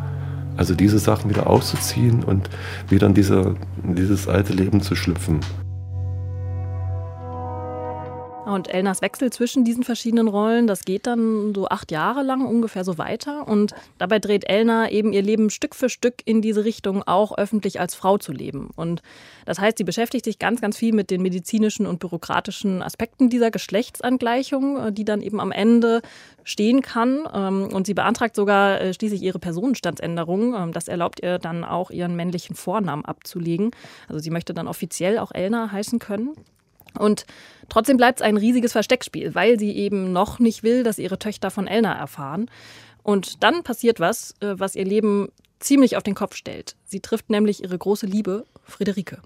Also 0.55 0.73
diese 0.73 0.99
Sachen 0.99 1.29
wieder 1.29 1.47
auszuziehen 1.47 2.23
und 2.23 2.49
wieder 2.89 3.07
in, 3.07 3.13
diese, 3.13 3.55
in 3.83 3.95
dieses 3.95 4.27
alte 4.27 4.53
Leben 4.53 4.81
zu 4.81 4.95
schlüpfen. 4.95 5.41
Und 8.49 8.67
Elnas 8.67 9.01
Wechsel 9.01 9.31
zwischen 9.31 9.63
diesen 9.63 9.83
verschiedenen 9.83 10.27
Rollen, 10.27 10.65
das 10.65 10.83
geht 10.83 11.05
dann 11.05 11.53
so 11.53 11.67
acht 11.67 11.91
Jahre 11.91 12.23
lang 12.23 12.45
ungefähr 12.45 12.83
so 12.83 12.97
weiter. 12.97 13.47
Und 13.47 13.73
dabei 13.97 14.19
dreht 14.19 14.49
Elna 14.49 14.89
eben 14.89 15.13
ihr 15.13 15.21
Leben 15.21 15.49
Stück 15.49 15.75
für 15.75 15.89
Stück 15.89 16.15
in 16.25 16.41
diese 16.41 16.65
Richtung, 16.65 17.03
auch 17.03 17.37
öffentlich 17.37 17.79
als 17.79 17.95
Frau 17.95 18.17
zu 18.17 18.31
leben. 18.31 18.69
Und 18.75 19.01
das 19.45 19.59
heißt, 19.59 19.77
sie 19.77 19.83
beschäftigt 19.83 20.25
sich 20.25 20.39
ganz, 20.39 20.61
ganz 20.61 20.77
viel 20.77 20.93
mit 20.93 21.11
den 21.11 21.21
medizinischen 21.21 21.85
und 21.85 21.99
bürokratischen 21.99 22.81
Aspekten 22.81 23.29
dieser 23.29 23.51
Geschlechtsangleichung, 23.51 24.87
äh, 24.87 24.91
die 24.91 25.05
dann 25.05 25.21
eben 25.21 25.39
am 25.39 25.51
Ende 25.51 26.01
stehen 26.43 26.81
kann. 26.81 27.27
Ähm, 27.33 27.69
und 27.71 27.85
sie 27.85 27.93
beantragt 27.93 28.35
sogar 28.35 28.81
äh, 28.81 28.93
schließlich 28.93 29.21
ihre 29.21 29.39
Personenstandsänderung. 29.39 30.55
Ähm, 30.55 30.73
das 30.73 30.87
erlaubt 30.87 31.21
ihr 31.21 31.37
dann 31.37 31.63
auch, 31.63 31.91
ihren 31.91 32.15
männlichen 32.15 32.55
Vornamen 32.55 33.05
abzulegen. 33.05 33.71
Also 34.07 34.19
sie 34.19 34.31
möchte 34.31 34.53
dann 34.53 34.67
offiziell 34.67 35.19
auch 35.19 35.31
Elna 35.31 35.71
heißen 35.71 35.99
können. 35.99 36.35
Und 36.97 37.25
trotzdem 37.69 37.97
bleibt 37.97 38.19
es 38.19 38.25
ein 38.25 38.37
riesiges 38.37 38.71
Versteckspiel, 38.71 39.35
weil 39.35 39.59
sie 39.59 39.75
eben 39.75 40.11
noch 40.11 40.39
nicht 40.39 40.63
will, 40.63 40.83
dass 40.83 40.97
ihre 40.97 41.19
Töchter 41.19 41.51
von 41.51 41.67
Elna 41.67 41.93
erfahren. 41.93 42.49
Und 43.03 43.43
dann 43.43 43.63
passiert 43.63 43.99
was, 43.99 44.35
äh, 44.41 44.55
was 44.57 44.75
ihr 44.75 44.85
Leben 44.85 45.29
ziemlich 45.59 45.97
auf 45.97 46.03
den 46.03 46.15
Kopf 46.15 46.35
stellt. 46.35 46.75
Sie 46.85 46.99
trifft 46.99 47.29
nämlich 47.29 47.63
ihre 47.63 47.77
große 47.77 48.05
Liebe, 48.05 48.45
Friederike. 48.63 49.19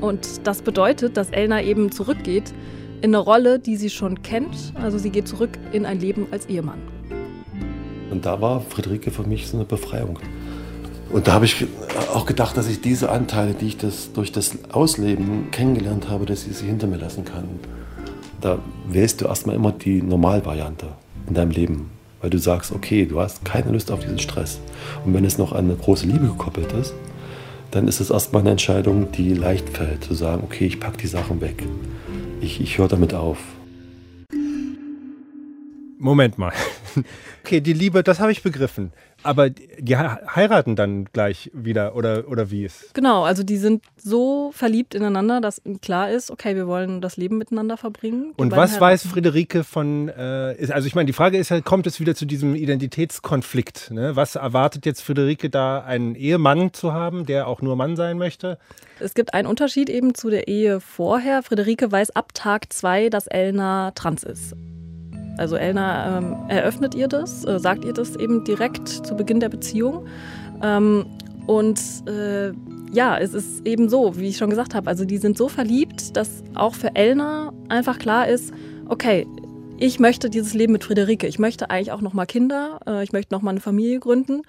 Und 0.00 0.46
das 0.46 0.62
bedeutet, 0.62 1.16
dass 1.16 1.30
Elna 1.30 1.62
eben 1.62 1.92
zurückgeht 1.92 2.54
in 3.02 3.14
eine 3.14 3.18
Rolle, 3.18 3.58
die 3.58 3.76
sie 3.76 3.90
schon 3.90 4.22
kennt. 4.22 4.72
Also 4.74 4.98
sie 4.98 5.10
geht 5.10 5.28
zurück 5.28 5.50
in 5.72 5.86
ein 5.86 6.00
Leben 6.00 6.26
als 6.30 6.46
Ehemann. 6.46 6.80
Und 8.10 8.26
da 8.26 8.40
war 8.40 8.60
Friederike 8.60 9.10
für 9.10 9.22
mich 9.22 9.48
so 9.48 9.56
eine 9.56 9.66
Befreiung. 9.66 10.18
Und 11.12 11.26
da 11.26 11.32
habe 11.32 11.44
ich 11.44 11.66
auch 12.14 12.24
gedacht, 12.24 12.56
dass 12.56 12.68
ich 12.68 12.80
diese 12.80 13.10
Anteile, 13.10 13.54
die 13.54 13.66
ich 13.66 13.76
das, 13.76 14.12
durch 14.12 14.30
das 14.30 14.56
Ausleben 14.72 15.50
kennengelernt 15.50 16.08
habe, 16.08 16.24
dass 16.24 16.46
ich 16.46 16.56
sie 16.56 16.66
hinter 16.66 16.86
mir 16.86 16.98
lassen 16.98 17.24
kann. 17.24 17.48
Da 18.40 18.58
wählst 18.88 19.20
du 19.20 19.26
erstmal 19.26 19.56
immer 19.56 19.72
die 19.72 20.02
Normalvariante 20.02 20.86
in 21.26 21.34
deinem 21.34 21.50
Leben. 21.50 21.90
Weil 22.20 22.30
du 22.30 22.38
sagst, 22.38 22.70
okay, 22.70 23.06
du 23.06 23.20
hast 23.20 23.44
keine 23.44 23.72
Lust 23.72 23.90
auf 23.90 24.00
diesen 24.00 24.18
Stress. 24.18 24.60
Und 25.04 25.14
wenn 25.14 25.24
es 25.24 25.38
noch 25.38 25.52
an 25.52 25.64
eine 25.64 25.74
große 25.74 26.06
Liebe 26.06 26.26
gekoppelt 26.26 26.72
ist, 26.72 26.94
dann 27.70 27.88
ist 27.88 28.00
es 28.00 28.10
erstmal 28.10 28.42
eine 28.42 28.50
Entscheidung, 28.50 29.10
die 29.12 29.32
leicht 29.32 29.68
fällt, 29.70 30.04
zu 30.04 30.14
sagen, 30.14 30.42
okay, 30.44 30.66
ich 30.66 30.80
packe 30.80 30.98
die 30.98 31.06
Sachen 31.06 31.40
weg. 31.40 31.64
Ich, 32.40 32.60
ich 32.60 32.78
höre 32.78 32.88
damit 32.88 33.14
auf. 33.14 33.38
Moment 35.98 36.38
mal. 36.38 36.52
Okay, 37.42 37.60
die 37.60 37.72
Liebe, 37.72 38.02
das 38.02 38.20
habe 38.20 38.30
ich 38.30 38.42
begriffen. 38.42 38.92
Aber 39.22 39.50
die 39.50 39.96
heiraten 39.96 40.76
dann 40.76 41.04
gleich 41.06 41.50
wieder 41.52 41.94
oder, 41.94 42.28
oder 42.28 42.50
wie 42.50 42.64
ist? 42.64 42.94
Genau, 42.94 43.24
also 43.24 43.42
die 43.42 43.58
sind 43.58 43.84
so 43.96 44.50
verliebt 44.52 44.94
ineinander, 44.94 45.40
dass 45.40 45.60
klar 45.82 46.10
ist, 46.10 46.30
okay, 46.30 46.56
wir 46.56 46.66
wollen 46.66 47.00
das 47.00 47.16
Leben 47.16 47.36
miteinander 47.38 47.76
verbringen. 47.76 48.32
Und 48.36 48.52
was 48.52 48.72
heiraten. 48.72 48.80
weiß 48.80 49.06
Friederike 49.08 49.64
von, 49.64 50.08
äh, 50.08 50.68
also 50.70 50.86
ich 50.86 50.94
meine, 50.94 51.06
die 51.06 51.12
Frage 51.12 51.38
ist 51.38 51.50
halt, 51.50 51.64
kommt 51.64 51.86
es 51.86 52.00
wieder 52.00 52.14
zu 52.14 52.24
diesem 52.24 52.54
Identitätskonflikt? 52.54 53.90
Ne? 53.90 54.16
Was 54.16 54.36
erwartet 54.36 54.86
jetzt 54.86 55.02
Friederike 55.02 55.50
da, 55.50 55.80
einen 55.80 56.14
Ehemann 56.14 56.72
zu 56.72 56.92
haben, 56.92 57.26
der 57.26 57.46
auch 57.46 57.62
nur 57.62 57.76
Mann 57.76 57.96
sein 57.96 58.16
möchte? 58.16 58.58
Es 59.00 59.14
gibt 59.14 59.34
einen 59.34 59.48
Unterschied 59.48 59.90
eben 59.90 60.14
zu 60.14 60.30
der 60.30 60.48
Ehe 60.48 60.80
vorher. 60.80 61.42
Friederike 61.42 61.90
weiß 61.90 62.10
ab 62.16 62.30
Tag 62.34 62.72
zwei, 62.72 63.08
dass 63.10 63.26
Elna 63.26 63.92
trans 63.92 64.22
ist. 64.22 64.54
Also 65.40 65.56
Elna 65.56 66.18
ähm, 66.18 66.36
eröffnet 66.48 66.94
ihr 66.94 67.08
das, 67.08 67.46
äh, 67.46 67.58
sagt 67.58 67.86
ihr 67.86 67.94
das 67.94 68.14
eben 68.16 68.44
direkt 68.44 68.88
zu 68.88 69.16
Beginn 69.16 69.40
der 69.40 69.48
Beziehung. 69.48 70.06
Ähm, 70.62 71.06
und 71.46 71.80
äh, 72.06 72.52
ja, 72.92 73.16
es 73.18 73.32
ist 73.32 73.66
eben 73.66 73.88
so, 73.88 74.18
wie 74.18 74.28
ich 74.28 74.36
schon 74.36 74.50
gesagt 74.50 74.74
habe, 74.74 74.88
also 74.88 75.06
die 75.06 75.16
sind 75.16 75.38
so 75.38 75.48
verliebt, 75.48 76.14
dass 76.16 76.42
auch 76.54 76.74
für 76.74 76.94
Elna 76.94 77.52
einfach 77.70 77.98
klar 77.98 78.28
ist, 78.28 78.52
okay, 78.88 79.26
ich 79.78 79.98
möchte 79.98 80.28
dieses 80.28 80.52
Leben 80.52 80.74
mit 80.74 80.84
Friederike, 80.84 81.26
ich 81.26 81.38
möchte 81.38 81.70
eigentlich 81.70 81.92
auch 81.92 82.02
noch 82.02 82.12
mal 82.12 82.26
Kinder, 82.26 82.80
äh, 82.86 83.02
ich 83.02 83.12
möchte 83.12 83.32
noch 83.32 83.40
mal 83.40 83.52
eine 83.52 83.60
Familie 83.60 83.98
gründen 83.98 84.42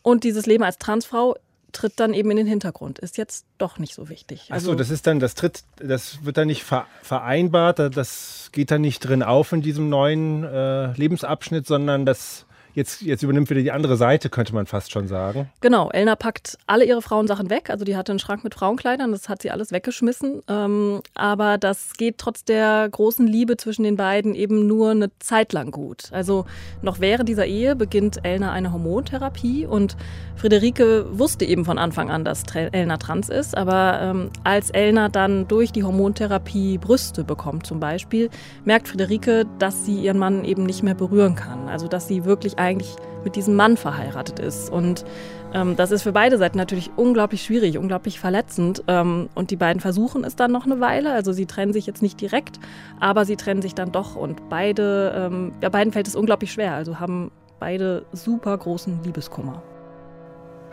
und 0.00 0.24
dieses 0.24 0.46
Leben 0.46 0.64
als 0.64 0.78
Transfrau 0.78 1.36
tritt 1.72 1.98
dann 1.98 2.14
eben 2.14 2.30
in 2.30 2.36
den 2.36 2.46
Hintergrund, 2.46 2.98
ist 2.98 3.16
jetzt 3.16 3.46
doch 3.58 3.78
nicht 3.78 3.94
so 3.94 4.08
wichtig. 4.08 4.46
Also 4.50 4.70
Achso, 4.70 4.78
das 4.78 4.90
ist 4.90 5.06
dann, 5.06 5.20
das 5.20 5.34
tritt, 5.34 5.64
das 5.76 6.24
wird 6.24 6.36
dann 6.36 6.46
nicht 6.46 6.64
vereinbart, 7.02 7.78
das 7.78 8.50
geht 8.52 8.70
dann 8.70 8.82
nicht 8.82 9.00
drin 9.00 9.22
auf 9.22 9.52
in 9.52 9.62
diesem 9.62 9.88
neuen 9.88 10.44
äh, 10.44 10.92
Lebensabschnitt, 10.92 11.66
sondern 11.66 12.06
das 12.06 12.46
Jetzt, 12.74 13.02
jetzt 13.02 13.22
übernimmt 13.22 13.50
wieder 13.50 13.60
die 13.60 13.70
andere 13.70 13.96
Seite, 13.96 14.30
könnte 14.30 14.54
man 14.54 14.66
fast 14.66 14.92
schon 14.92 15.06
sagen. 15.06 15.50
Genau, 15.60 15.90
Elna 15.90 16.16
packt 16.16 16.56
alle 16.66 16.84
ihre 16.86 17.02
Frauensachen 17.02 17.50
weg. 17.50 17.68
Also 17.68 17.84
die 17.84 17.96
hatte 17.96 18.12
einen 18.12 18.18
Schrank 18.18 18.44
mit 18.44 18.54
Frauenkleidern, 18.54 19.12
das 19.12 19.28
hat 19.28 19.42
sie 19.42 19.50
alles 19.50 19.72
weggeschmissen. 19.72 20.40
Ähm, 20.48 21.02
aber 21.14 21.58
das 21.58 21.94
geht 21.98 22.16
trotz 22.16 22.44
der 22.44 22.88
großen 22.90 23.26
Liebe 23.26 23.58
zwischen 23.58 23.82
den 23.82 23.96
beiden 23.96 24.34
eben 24.34 24.66
nur 24.66 24.92
eine 24.92 25.10
Zeit 25.18 25.52
lang 25.52 25.70
gut. 25.70 26.08
Also 26.12 26.46
noch 26.80 27.00
während 27.00 27.28
dieser 27.28 27.44
Ehe 27.44 27.76
beginnt 27.76 28.24
Elna 28.24 28.52
eine 28.52 28.72
Hormontherapie 28.72 29.66
und 29.66 29.96
Friederike 30.36 31.06
wusste 31.10 31.44
eben 31.44 31.66
von 31.66 31.76
Anfang 31.76 32.10
an, 32.10 32.24
dass 32.24 32.44
Elna 32.54 32.96
trans 32.96 33.28
ist. 33.28 33.54
Aber 33.54 33.98
ähm, 34.00 34.30
als 34.44 34.70
Elna 34.70 35.10
dann 35.10 35.46
durch 35.46 35.72
die 35.72 35.84
Hormontherapie 35.84 36.78
Brüste 36.78 37.22
bekommt 37.22 37.66
zum 37.66 37.80
Beispiel, 37.80 38.30
merkt 38.64 38.88
Friederike, 38.88 39.44
dass 39.58 39.84
sie 39.84 40.00
ihren 40.00 40.18
Mann 40.18 40.44
eben 40.44 40.64
nicht 40.64 40.82
mehr 40.82 40.94
berühren 40.94 41.34
kann. 41.34 41.68
Also 41.68 41.86
dass 41.86 42.08
sie 42.08 42.24
wirklich 42.24 42.58
eigentlich 42.62 42.96
mit 43.24 43.36
diesem 43.36 43.54
Mann 43.54 43.76
verheiratet 43.76 44.38
ist. 44.38 44.70
Und 44.70 45.04
ähm, 45.54 45.76
das 45.76 45.90
ist 45.90 46.02
für 46.02 46.12
beide 46.12 46.38
Seiten 46.38 46.58
natürlich 46.58 46.90
unglaublich 46.96 47.42
schwierig, 47.42 47.78
unglaublich 47.78 48.18
verletzend. 48.18 48.82
Ähm, 48.88 49.28
und 49.34 49.50
die 49.50 49.56
beiden 49.56 49.80
versuchen 49.80 50.24
es 50.24 50.36
dann 50.36 50.50
noch 50.50 50.66
eine 50.66 50.80
Weile. 50.80 51.12
Also 51.12 51.32
sie 51.32 51.46
trennen 51.46 51.72
sich 51.72 51.86
jetzt 51.86 52.02
nicht 52.02 52.20
direkt, 52.20 52.58
aber 53.00 53.24
sie 53.24 53.36
trennen 53.36 53.62
sich 53.62 53.74
dann 53.74 53.92
doch. 53.92 54.16
Und 54.16 54.48
beide, 54.48 55.12
ähm, 55.16 55.52
ja, 55.60 55.68
beiden 55.68 55.92
fällt 55.92 56.08
es 56.08 56.16
unglaublich 56.16 56.52
schwer. 56.52 56.74
Also 56.74 56.98
haben 56.98 57.30
beide 57.60 58.04
super 58.12 58.56
großen 58.56 59.02
Liebeskummer. 59.04 59.62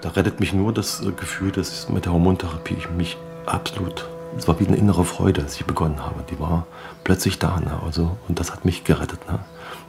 Da 0.02 0.10
rettet 0.10 0.40
mich 0.40 0.54
nur 0.54 0.74
das 0.74 1.06
äh, 1.06 1.12
Gefühl, 1.12 1.52
dass 1.52 1.90
mit 1.90 2.06
der 2.06 2.14
Hormontherapie 2.14 2.76
ich 2.78 2.90
mich 2.90 3.18
absolut 3.46 4.08
es 4.38 4.48
war 4.48 4.60
wie 4.60 4.68
eine 4.68 4.78
innere 4.78 5.06
Freude, 5.06 5.42
als 5.42 5.56
ich 5.56 5.66
begonnen 5.66 6.04
habe. 6.04 6.24
Die 6.30 6.40
war 6.40 6.68
plötzlich 7.04 7.40
da. 7.40 7.60
Ne? 7.60 7.72
Also, 7.86 8.18
und 8.28 8.40
das 8.40 8.52
hat 8.52 8.66
mich 8.66 8.84
gerettet, 8.84 9.28
ne? 9.30 9.40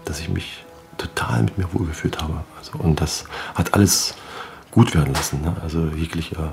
dass 0.04 0.20
ich 0.20 0.28
mich 0.28 0.64
total 1.00 1.42
mit 1.44 1.58
mir 1.58 1.72
wohlgefühlt 1.72 2.20
habe. 2.20 2.44
Also, 2.58 2.78
und 2.78 3.00
das 3.00 3.24
hat 3.54 3.74
alles 3.74 4.14
gut 4.70 4.94
werden 4.94 5.14
lassen. 5.14 5.40
Ne? 5.42 5.56
Also 5.62 5.86
jegliche 5.96 6.52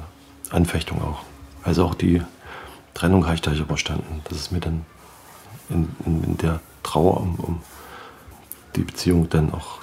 Anfechtung 0.49 1.01
auch. 1.01 1.21
Also 1.63 1.85
auch 1.85 1.95
die 1.95 2.21
Trennung 2.93 3.25
habe 3.25 3.35
ich 3.35 3.41
da 3.41 3.51
überstanden. 3.51 4.21
Das 4.25 4.37
ist 4.37 4.51
mir 4.51 4.59
dann 4.59 4.85
in, 5.69 5.89
in, 6.05 6.23
in 6.23 6.37
der 6.37 6.59
Trauer 6.83 7.17
um, 7.17 7.35
um, 7.35 7.61
die 8.75 8.83
Beziehung 8.83 9.27
dann 9.29 9.53
auch 9.53 9.79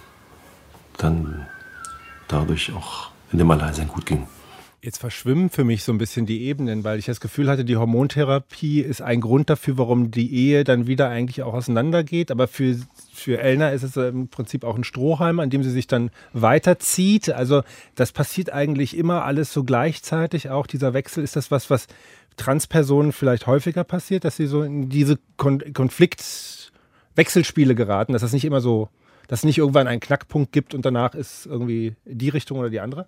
dann 0.97 1.47
dadurch 2.29 2.73
auch 2.73 3.11
in 3.33 3.39
dem 3.39 3.51
Alleinsein 3.51 3.89
gut 3.89 4.07
ging. 4.07 4.27
Jetzt 4.85 4.99
verschwimmen 4.99 5.49
für 5.49 5.65
mich 5.65 5.83
so 5.83 5.93
ein 5.93 5.99
bisschen 5.99 6.27
die 6.27 6.43
Ebenen, 6.43 6.85
weil 6.85 6.99
ich 6.99 7.07
das 7.07 7.19
Gefühl 7.19 7.49
hatte, 7.49 7.65
die 7.65 7.79
Hormontherapie 7.79 8.83
ist 8.83 9.01
ein 9.01 9.23
Grund 9.23 9.49
dafür, 9.49 9.79
warum 9.79 10.11
die 10.11 10.35
Ehe 10.35 10.63
dann 10.63 10.87
wieder 10.87 11.09
eigentlich 11.09 11.43
auch 11.43 11.55
auseinandergeht. 11.55 12.31
Aber 12.31 12.49
für, 12.49 12.77
für 13.11 13.41
Elna 13.41 13.71
ist 13.71 13.83
es 13.83 13.97
im 13.97 14.29
Prinzip 14.29 14.63
auch 14.63 14.77
ein 14.77 14.85
Strohhalm, 14.85 15.41
an 15.41 15.49
dem 15.49 15.63
sie 15.63 15.71
sich 15.71 15.87
dann 15.87 16.11
weiterzieht. 16.35 17.31
Also 17.31 17.63
das 17.95 18.13
passiert 18.13 18.53
eigentlich 18.53 18.95
immer 18.95 19.25
alles 19.25 19.55
so 19.55 19.65
gleichzeitig. 19.65 20.51
Auch 20.51 20.67
dieser 20.67 20.93
Wechsel, 20.93 21.25
ist 21.25 21.35
das 21.35 21.51
was, 21.51 21.71
was 21.71 21.87
Transpersonen 22.37 23.13
vielleicht 23.13 23.47
häufiger 23.47 23.85
passiert, 23.85 24.27
dass 24.27 24.37
sie 24.37 24.47
so 24.47 24.65
in 24.65 24.91
diese 24.91 25.19
Kon 25.39 25.63
Konfliktwechselspiele 25.73 27.75
geraten, 27.75 28.13
dass 28.13 28.21
das 28.21 28.35
nicht 28.35 28.45
immer 28.45 28.61
so, 28.61 28.91
dass 29.29 29.41
es 29.41 29.45
nicht 29.45 29.57
irgendwann 29.57 29.87
einen 29.87 30.01
Knackpunkt 30.01 30.53
gibt 30.53 30.75
und 30.75 30.85
danach 30.85 31.15
ist 31.15 31.47
irgendwie 31.47 31.95
die 32.05 32.29
Richtung 32.29 32.59
oder 32.59 32.69
die 32.69 32.81
andere? 32.81 33.07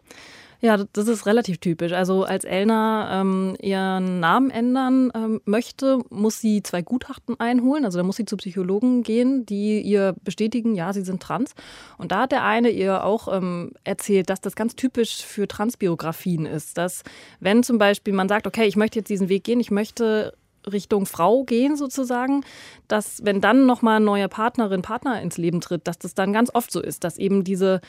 Ja, 0.61 0.79
das 0.93 1.09
ist 1.09 1.27
relativ 1.27 1.59
typisch. 1.59 1.93
Also 1.93 2.25
als 2.25 2.45
Elna 2.45 3.21
ähm, 3.21 3.57
ihren 3.61 4.21
Namen 4.21 4.51
ändern 4.51 5.13
ähm, 5.15 5.41
möchte, 5.45 6.01
muss 6.09 6.41
sie 6.41 6.63
zwei 6.63 6.83
Gutachten 6.83 7.39
einholen. 7.39 7.85
Also 7.85 7.99
da 7.99 8.05
muss 8.05 8.17
sie 8.17 8.25
zu 8.25 8.37
Psychologen 8.37 9.03
gehen, 9.03 9.45
die 9.45 9.81
ihr 9.81 10.15
bestätigen, 10.25 10.75
ja, 10.75 10.93
sie 10.93 11.03
sind 11.03 11.23
trans. 11.23 11.55
Und 11.99 12.11
da 12.11 12.23
hat 12.23 12.33
der 12.33 12.45
eine 12.45 12.71
ihr 12.71 13.05
auch 13.05 13.29
ähm, 13.33 13.73
erzählt, 13.85 14.31
dass 14.31 14.41
das 14.41 14.57
ganz 14.57 14.77
typisch 14.77 15.25
für 15.25 15.47
Transbiografien 15.47 16.47
ist. 16.47 16.79
Dass 16.79 17.03
wenn 17.39 17.63
zum 17.63 17.77
Beispiel 17.79 18.15
man 18.15 18.29
sagt, 18.29 18.47
okay, 18.47 18.65
ich 18.67 18.77
möchte 18.77 18.99
jetzt 18.99 19.11
diesen 19.11 19.29
Weg 19.29 19.45
gehen, 19.45 19.61
ich 19.61 19.71
möchte 19.71 20.33
Richtung 20.71 21.07
Frau 21.07 21.45
gehen 21.45 21.77
sozusagen, 21.77 22.45
dass 22.89 23.25
wenn 23.25 23.41
dann 23.41 23.67
nochmal 23.67 24.01
ein 24.01 24.05
neuer 24.05 24.29
Partnerin, 24.29 24.83
Partner 24.83 25.21
ins 25.23 25.39
Leben 25.39 25.61
tritt, 25.61 25.87
dass 25.87 25.99
das 25.99 26.15
dann 26.15 26.33
ganz 26.33 26.51
oft 26.53 26.73
so 26.73 26.81
ist, 26.81 27.05
dass 27.05 27.19
eben 27.19 27.45
diese 27.45 27.81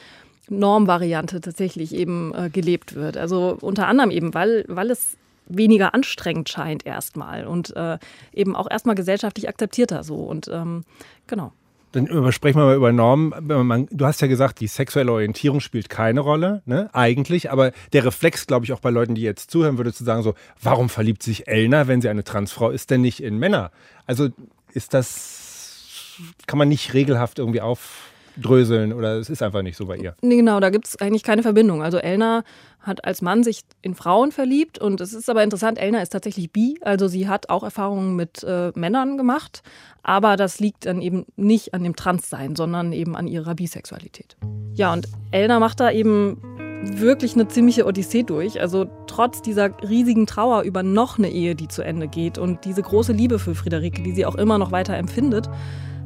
Normvariante 0.50 1.42
tatsächlich 1.42 1.94
eben 1.94 2.34
äh, 2.34 2.50
gelebt 2.50 2.96
wird. 2.96 3.18
Also 3.18 3.58
unter 3.62 3.88
anderem 3.88 4.12
eben, 4.12 4.34
weil, 4.34 4.66
weil 4.68 4.92
es 4.92 5.18
weniger 5.48 5.94
anstrengend 5.94 6.50
scheint 6.50 6.86
erstmal 6.86 7.46
und 7.46 7.76
äh, 7.76 7.98
eben 8.34 8.56
auch 8.56 8.70
erstmal 8.70 8.96
gesellschaftlich 8.96 9.50
akzeptierter 9.50 10.04
so. 10.04 10.16
Und 10.16 10.48
ähm, 10.48 10.84
genau. 11.28 11.54
Dann 11.94 12.32
sprechen 12.32 12.60
wir 12.60 12.66
mal 12.66 12.76
über 12.76 12.92
Normen. 12.92 13.88
Du 13.92 14.06
hast 14.06 14.22
ja 14.22 14.28
gesagt, 14.28 14.60
die 14.60 14.68
sexuelle 14.68 15.12
Orientierung 15.12 15.62
spielt 15.62 15.90
keine 15.90 16.20
Rolle, 16.20 16.62
ne? 16.66 16.90
eigentlich. 16.94 17.50
Aber 17.50 17.72
der 17.94 18.06
Reflex, 18.06 18.46
glaube 18.46 18.66
ich, 18.66 18.74
auch 18.74 18.82
bei 18.82 18.90
Leuten, 18.90 19.16
die 19.16 19.22
jetzt 19.22 19.50
zuhören, 19.50 19.78
würde 19.78 19.94
zu 19.94 20.04
sagen 20.04 20.22
so, 20.22 20.36
warum 20.62 20.90
verliebt 20.90 21.24
sich 21.24 21.48
Elna, 21.48 21.88
wenn 21.88 22.02
sie 22.02 22.10
eine 22.10 22.26
Transfrau 22.26 22.70
ist, 22.72 22.92
denn 22.92 23.02
nicht 23.02 23.24
in 23.24 23.40
Männer? 23.40 23.72
Also 24.06 24.30
ist 24.74 24.94
das, 24.94 26.20
kann 26.46 26.60
man 26.60 26.68
nicht 26.68 26.94
regelhaft 26.94 27.40
irgendwie 27.40 27.62
auf 27.62 28.07
dröseln 28.42 28.94
oder 28.94 29.18
es 29.18 29.30
ist 29.30 29.42
einfach 29.42 29.62
nicht 29.62 29.78
so 29.78 29.86
bei 29.86 29.98
ihr. 29.98 30.16
Nee, 30.22 30.38
genau, 30.38 30.60
da 30.60 30.70
gibt 30.70 30.88
es 30.88 31.00
eigentlich 31.00 31.24
keine 31.24 31.44
Verbindung. 31.44 31.82
Also 31.82 31.98
Elna 31.98 32.44
hat 32.80 33.06
als 33.06 33.22
Mann 33.22 33.44
sich 33.44 33.62
in 33.82 33.96
Frauen 33.96 34.32
verliebt 34.32 34.80
und 34.80 35.02
es 35.02 35.14
ist 35.14 35.30
aber 35.30 35.44
interessant, 35.44 35.78
Elna 35.78 36.02
ist 36.02 36.10
tatsächlich 36.10 36.52
bi, 36.52 36.78
also 36.82 37.08
sie 37.08 37.28
hat 37.28 37.50
auch 37.50 37.64
Erfahrungen 37.64 38.16
mit 38.16 38.44
äh, 38.44 38.72
Männern 38.76 39.18
gemacht, 39.18 39.62
aber 40.04 40.38
das 40.38 40.60
liegt 40.60 40.86
dann 40.86 41.02
eben 41.02 41.26
nicht 41.36 41.74
an 41.74 41.84
dem 41.84 41.96
Transsein, 41.96 42.56
sondern 42.56 42.94
eben 42.94 43.16
an 43.16 43.28
ihrer 43.28 43.56
Bisexualität. 43.56 44.38
Ja, 44.74 44.94
und 44.94 45.08
Elna 45.32 45.60
macht 45.60 45.80
da 45.80 45.92
eben 45.92 46.38
wirklich 46.84 47.34
eine 47.34 47.48
ziemliche 47.48 47.86
Odyssee 47.86 48.24
durch. 48.24 48.62
Also 48.62 48.86
trotz 49.08 49.42
dieser 49.42 49.72
riesigen 49.82 50.28
Trauer 50.28 50.62
über 50.62 50.84
noch 50.84 51.18
eine 51.18 51.30
Ehe, 51.30 51.56
die 51.56 51.68
zu 51.68 51.82
Ende 51.82 52.08
geht 52.08 52.38
und 52.38 52.64
diese 52.66 52.82
große 52.82 53.14
Liebe 53.14 53.40
für 53.40 53.56
Friederike, 53.56 54.04
die 54.04 54.12
sie 54.14 54.26
auch 54.26 54.36
immer 54.36 54.58
noch 54.58 54.72
weiter 54.72 54.96
empfindet, 54.96 55.50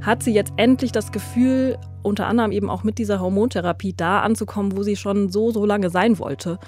hat 0.02 0.24
sie 0.24 0.34
jetzt 0.34 0.54
endlich 0.58 0.92
das 0.92 1.12
Gefühl, 1.12 1.78
unter 2.04 2.28
anderem 2.28 2.52
eben 2.52 2.70
auch 2.70 2.84
mit 2.84 2.98
dieser 2.98 3.20
Hormontherapie 3.20 3.94
da 3.94 4.22
anzukommen, 4.22 4.78
wo 4.78 4.84
sie 4.84 4.96
schon 4.96 5.30
so, 5.30 5.52
so 5.52 5.66
lange 5.66 5.90
sein 5.90 6.20
wollte. 6.20 6.60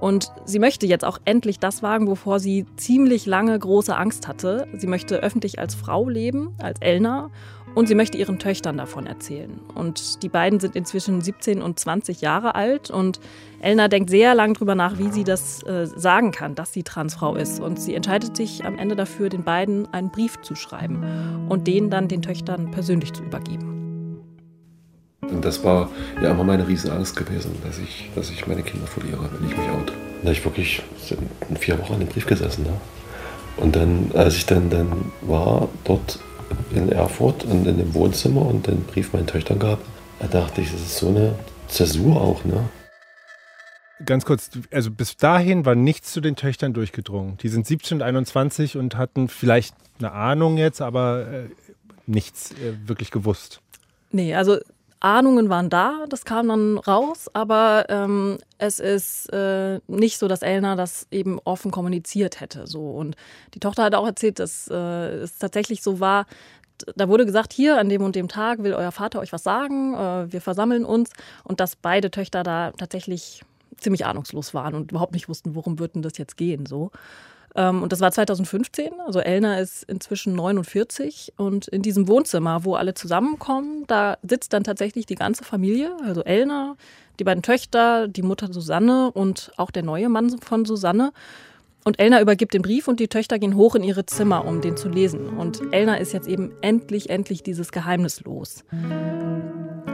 Und 0.00 0.30
sie 0.44 0.60
möchte 0.60 0.86
jetzt 0.86 1.04
auch 1.04 1.18
endlich 1.24 1.58
das 1.58 1.82
wagen, 1.82 2.06
wovor 2.06 2.38
sie 2.38 2.66
ziemlich 2.76 3.26
lange 3.26 3.58
große 3.58 3.96
Angst 3.96 4.28
hatte. 4.28 4.68
Sie 4.76 4.86
möchte 4.86 5.16
öffentlich 5.16 5.58
als 5.58 5.74
Frau 5.74 6.08
leben, 6.08 6.54
als 6.58 6.80
Elna, 6.80 7.30
und 7.74 7.86
sie 7.86 7.94
möchte 7.94 8.18
ihren 8.18 8.38
Töchtern 8.38 8.76
davon 8.76 9.06
erzählen. 9.06 9.60
Und 9.74 10.22
die 10.22 10.28
beiden 10.28 10.58
sind 10.58 10.74
inzwischen 10.74 11.20
17 11.20 11.62
und 11.62 11.78
20 11.78 12.20
Jahre 12.20 12.54
alt 12.54 12.90
und 12.90 13.20
Elna 13.60 13.88
denkt 13.88 14.10
sehr 14.10 14.34
lang 14.34 14.54
darüber 14.54 14.74
nach, 14.74 14.98
wie 14.98 15.10
sie 15.10 15.24
das 15.24 15.62
äh, 15.64 15.86
sagen 15.86 16.32
kann, 16.32 16.54
dass 16.54 16.72
sie 16.72 16.82
Transfrau 16.82 17.34
ist. 17.36 17.60
Und 17.60 17.80
sie 17.80 17.94
entscheidet 17.94 18.36
sich 18.36 18.64
am 18.64 18.78
Ende 18.78 18.96
dafür, 18.96 19.28
den 19.28 19.44
beiden 19.44 19.92
einen 19.92 20.10
Brief 20.10 20.40
zu 20.42 20.54
schreiben 20.54 21.46
und 21.48 21.66
den 21.66 21.90
dann 21.90 22.08
den 22.08 22.22
Töchtern 22.22 22.70
persönlich 22.70 23.12
zu 23.12 23.22
übergeben. 23.22 23.87
Und 25.30 25.44
das 25.44 25.62
war 25.64 25.90
ja 26.22 26.30
immer 26.30 26.44
meine 26.44 26.66
Riesenangst 26.66 27.16
gewesen, 27.16 27.56
dass 27.64 27.78
ich, 27.78 28.10
dass 28.14 28.30
ich 28.30 28.46
meine 28.46 28.62
Kinder 28.62 28.86
verliere, 28.86 29.28
wenn 29.38 29.48
ich 29.48 29.56
mich 29.56 29.68
out. 29.68 29.88
Da 29.88 30.24
habe 30.24 30.32
ich 30.32 30.44
wirklich 30.44 30.82
vier 31.60 31.78
Wochen 31.78 31.94
an 31.94 32.00
dem 32.00 32.08
Brief 32.08 32.26
gesessen. 32.26 32.64
Ne? 32.64 32.72
Und 33.56 33.76
dann, 33.76 34.10
als 34.14 34.36
ich 34.36 34.46
dann, 34.46 34.70
dann 34.70 35.12
war 35.22 35.68
dort 35.84 36.18
in 36.74 36.90
Erfurt 36.90 37.44
und 37.44 37.66
in 37.66 37.78
dem 37.78 37.94
Wohnzimmer 37.94 38.42
und 38.46 38.66
den 38.66 38.84
Brief 38.84 39.12
meinen 39.12 39.26
Töchtern 39.26 39.58
gab, 39.58 39.78
da 40.20 40.26
dachte 40.26 40.60
ich, 40.60 40.72
das 40.72 40.80
ist 40.80 40.98
so 40.98 41.08
eine 41.08 41.34
Zäsur 41.68 42.20
auch. 42.20 42.44
Ne? 42.44 42.68
Ganz 44.04 44.24
kurz, 44.24 44.50
also 44.70 44.90
bis 44.90 45.16
dahin 45.16 45.64
war 45.64 45.74
nichts 45.74 46.12
zu 46.12 46.20
den 46.20 46.36
Töchtern 46.36 46.72
durchgedrungen. 46.72 47.36
Die 47.38 47.48
sind 47.48 47.66
17 47.66 47.98
und 47.98 48.02
21 48.02 48.76
und 48.76 48.96
hatten 48.96 49.28
vielleicht 49.28 49.74
eine 49.98 50.12
Ahnung 50.12 50.56
jetzt, 50.56 50.80
aber 50.80 51.26
äh, 51.28 51.44
nichts 52.06 52.52
äh, 52.52 52.88
wirklich 52.88 53.10
gewusst. 53.10 53.60
Nee, 54.10 54.34
also 54.34 54.58
Ahnungen 55.00 55.48
waren 55.48 55.70
da, 55.70 56.04
das 56.08 56.24
kam 56.24 56.48
dann 56.48 56.78
raus, 56.78 57.28
aber 57.32 57.86
ähm, 57.88 58.38
es 58.58 58.80
ist 58.80 59.32
äh, 59.32 59.80
nicht 59.86 60.18
so, 60.18 60.26
dass 60.26 60.42
Elna 60.42 60.74
das 60.76 61.06
eben 61.10 61.38
offen 61.44 61.70
kommuniziert 61.70 62.40
hätte. 62.40 62.66
So. 62.66 62.90
Und 62.90 63.16
die 63.54 63.60
Tochter 63.60 63.84
hat 63.84 63.94
auch 63.94 64.06
erzählt, 64.06 64.38
dass 64.38 64.68
äh, 64.68 64.74
es 64.74 65.38
tatsächlich 65.38 65.82
so 65.82 66.00
war, 66.00 66.26
da 66.96 67.08
wurde 67.08 67.26
gesagt, 67.26 67.52
hier 67.52 67.78
an 67.78 67.88
dem 67.88 68.02
und 68.02 68.16
dem 68.16 68.28
Tag 68.28 68.62
will 68.62 68.74
euer 68.74 68.92
Vater 68.92 69.20
euch 69.20 69.32
was 69.32 69.42
sagen, 69.42 69.94
äh, 69.94 70.32
wir 70.32 70.40
versammeln 70.40 70.84
uns 70.84 71.10
und 71.44 71.60
dass 71.60 71.76
beide 71.76 72.10
Töchter 72.10 72.42
da 72.42 72.72
tatsächlich 72.72 73.42
ziemlich 73.76 74.06
ahnungslos 74.06 74.54
waren 74.54 74.74
und 74.74 74.90
überhaupt 74.90 75.12
nicht 75.12 75.28
wussten, 75.28 75.54
worum 75.54 75.78
wird 75.78 75.94
denn 75.94 76.02
das 76.02 76.18
jetzt 76.18 76.36
gehen. 76.36 76.66
So. 76.66 76.90
Ähm, 77.54 77.82
und 77.82 77.92
das 77.92 78.00
war 78.00 78.10
2015. 78.10 79.00
Also 79.06 79.20
Elna 79.20 79.58
ist 79.58 79.84
inzwischen 79.84 80.34
49 80.34 81.34
und 81.36 81.68
in 81.68 81.82
diesem 81.82 82.08
Wohnzimmer, 82.08 82.64
wo 82.64 82.74
alle 82.74 82.94
zusammenkommen, 82.94 83.84
da 83.86 84.18
sitzt 84.22 84.52
dann 84.52 84.64
tatsächlich 84.64 85.06
die 85.06 85.14
ganze 85.14 85.44
Familie. 85.44 85.92
Also 86.04 86.22
Elna, 86.22 86.76
die 87.18 87.24
beiden 87.24 87.42
Töchter, 87.42 88.08
die 88.08 88.22
Mutter 88.22 88.52
Susanne 88.52 89.10
und 89.12 89.52
auch 89.56 89.70
der 89.70 89.82
neue 89.82 90.08
Mann 90.08 90.38
von 90.38 90.64
Susanne. 90.64 91.12
Und 91.84 91.98
Elna 91.98 92.20
übergibt 92.20 92.52
den 92.52 92.62
Brief 92.62 92.86
und 92.86 93.00
die 93.00 93.08
Töchter 93.08 93.38
gehen 93.38 93.56
hoch 93.56 93.74
in 93.74 93.82
ihre 93.82 94.04
Zimmer, 94.04 94.44
um 94.44 94.60
den 94.60 94.76
zu 94.76 94.88
lesen. 94.88 95.38
Und 95.38 95.60
Elna 95.72 95.96
ist 95.96 96.12
jetzt 96.12 96.28
eben 96.28 96.52
endlich, 96.60 97.08
endlich 97.08 97.42
dieses 97.42 97.72
Geheimnis 97.72 98.20
los. 98.24 98.64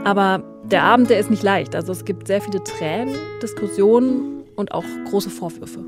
Aber 0.03 0.43
der 0.65 0.83
Abend, 0.83 1.09
der 1.09 1.19
ist 1.19 1.29
nicht 1.29 1.43
leicht. 1.43 1.73
Also 1.73 1.93
es 1.93 2.03
gibt 2.03 2.27
sehr 2.27 2.41
viele 2.41 2.63
Tränen, 2.63 3.15
Diskussionen 3.41 4.43
und 4.55 4.73
auch 4.73 4.83
große 5.09 5.29
Vorwürfe. 5.29 5.85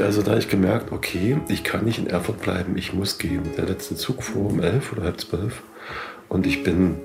Also 0.00 0.22
da 0.22 0.32
habe 0.32 0.40
ich 0.40 0.48
gemerkt, 0.48 0.92
okay, 0.92 1.38
ich 1.48 1.64
kann 1.64 1.84
nicht 1.84 1.98
in 1.98 2.06
Erfurt 2.06 2.42
bleiben, 2.42 2.76
ich 2.76 2.92
muss 2.92 3.18
gehen. 3.18 3.42
Der 3.56 3.64
letzte 3.64 3.96
Zug 3.96 4.22
fuhr 4.22 4.50
um 4.50 4.62
elf 4.62 4.92
oder 4.92 5.04
halb 5.04 5.20
zwölf 5.20 5.62
und 6.28 6.46
ich 6.46 6.62
bin 6.62 6.96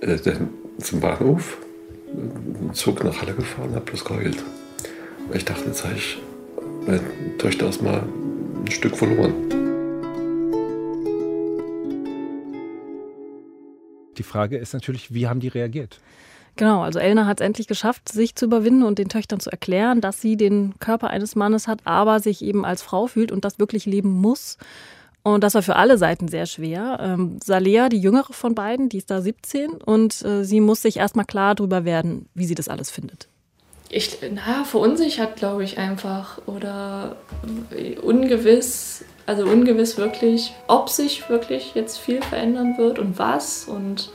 äh, 0.00 0.16
zum 0.78 1.00
Bahnhof, 1.00 1.58
Zug 2.72 3.04
nach 3.04 3.20
Halle 3.20 3.34
gefahren, 3.34 3.74
habe 3.74 3.84
bloß 3.84 4.04
geheult. 4.04 4.42
Weil 5.28 5.36
ich 5.36 5.44
dachte, 5.44 5.66
jetzt 5.66 5.84
habe 5.84 5.94
ich 5.94 6.18
meine 6.86 7.00
Töchter 7.38 7.66
erstmal 7.66 8.02
ein 8.64 8.70
Stück 8.70 8.96
verloren. 8.96 9.34
Die 14.16 14.22
Frage 14.22 14.56
ist 14.56 14.72
natürlich, 14.72 15.12
wie 15.14 15.28
haben 15.28 15.40
die 15.40 15.48
reagiert? 15.48 16.00
Genau, 16.56 16.82
also 16.82 16.98
Elna 16.98 17.26
hat 17.26 17.40
es 17.40 17.46
endlich 17.46 17.66
geschafft, 17.66 18.08
sich 18.10 18.34
zu 18.34 18.44
überwinden 18.44 18.82
und 18.82 18.98
den 18.98 19.08
Töchtern 19.08 19.40
zu 19.40 19.50
erklären, 19.50 20.00
dass 20.00 20.20
sie 20.20 20.36
den 20.36 20.74
Körper 20.78 21.08
eines 21.08 21.36
Mannes 21.36 21.68
hat, 21.68 21.80
aber 21.84 22.20
sich 22.20 22.42
eben 22.42 22.64
als 22.64 22.82
Frau 22.82 23.06
fühlt 23.06 23.32
und 23.32 23.44
das 23.44 23.58
wirklich 23.58 23.86
leben 23.86 24.10
muss. 24.10 24.58
Und 25.22 25.44
das 25.44 25.54
war 25.54 25.62
für 25.62 25.76
alle 25.76 25.98
Seiten 25.98 26.28
sehr 26.28 26.46
schwer. 26.46 26.98
Ähm, 27.00 27.38
Salea, 27.44 27.88
die 27.88 27.98
jüngere 28.00 28.32
von 28.32 28.54
beiden, 28.54 28.88
die 28.88 28.98
ist 28.98 29.10
da 29.10 29.20
17 29.20 29.70
und 29.70 30.22
äh, 30.24 30.44
sie 30.44 30.60
muss 30.60 30.82
sich 30.82 30.96
erstmal 30.96 31.26
klar 31.26 31.54
darüber 31.54 31.84
werden, 31.84 32.26
wie 32.34 32.46
sie 32.46 32.54
das 32.54 32.68
alles 32.68 32.90
findet. 32.90 33.28
Ich, 33.92 34.18
naja, 34.22 34.64
verunsichert, 34.64 35.36
glaube 35.36 35.64
ich, 35.64 35.76
einfach 35.78 36.40
oder 36.46 37.16
ungewiss, 38.02 39.04
also 39.26 39.44
ungewiss 39.44 39.98
wirklich, 39.98 40.52
ob 40.68 40.88
sich 40.88 41.28
wirklich 41.28 41.74
jetzt 41.74 41.98
viel 41.98 42.22
verändern 42.22 42.78
wird 42.78 43.00
und 43.00 43.18
was 43.18 43.64
und 43.64 44.10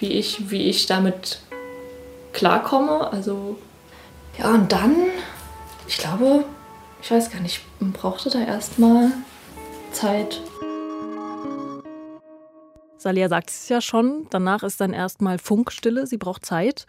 wie 0.00 0.08
ich, 0.08 0.50
wie 0.50 0.68
ich 0.68 0.86
damit 0.86 1.40
klarkomme. 2.32 3.12
Also 3.12 3.56
ja, 4.38 4.50
und 4.50 4.72
dann, 4.72 4.96
ich 5.86 5.98
glaube, 5.98 6.44
ich 7.02 7.10
weiß 7.10 7.30
gar 7.30 7.40
nicht, 7.40 7.60
man 7.78 7.92
brauchte 7.92 8.30
da 8.30 8.40
erstmal 8.40 9.12
Zeit. 9.92 10.40
Salia 13.00 13.30
sagt 13.30 13.48
es 13.48 13.68
ja 13.70 13.80
schon, 13.80 14.26
danach 14.28 14.62
ist 14.62 14.78
dann 14.80 14.92
erstmal 14.92 15.38
Funkstille, 15.38 16.06
sie 16.06 16.18
braucht 16.18 16.44
Zeit. 16.44 16.86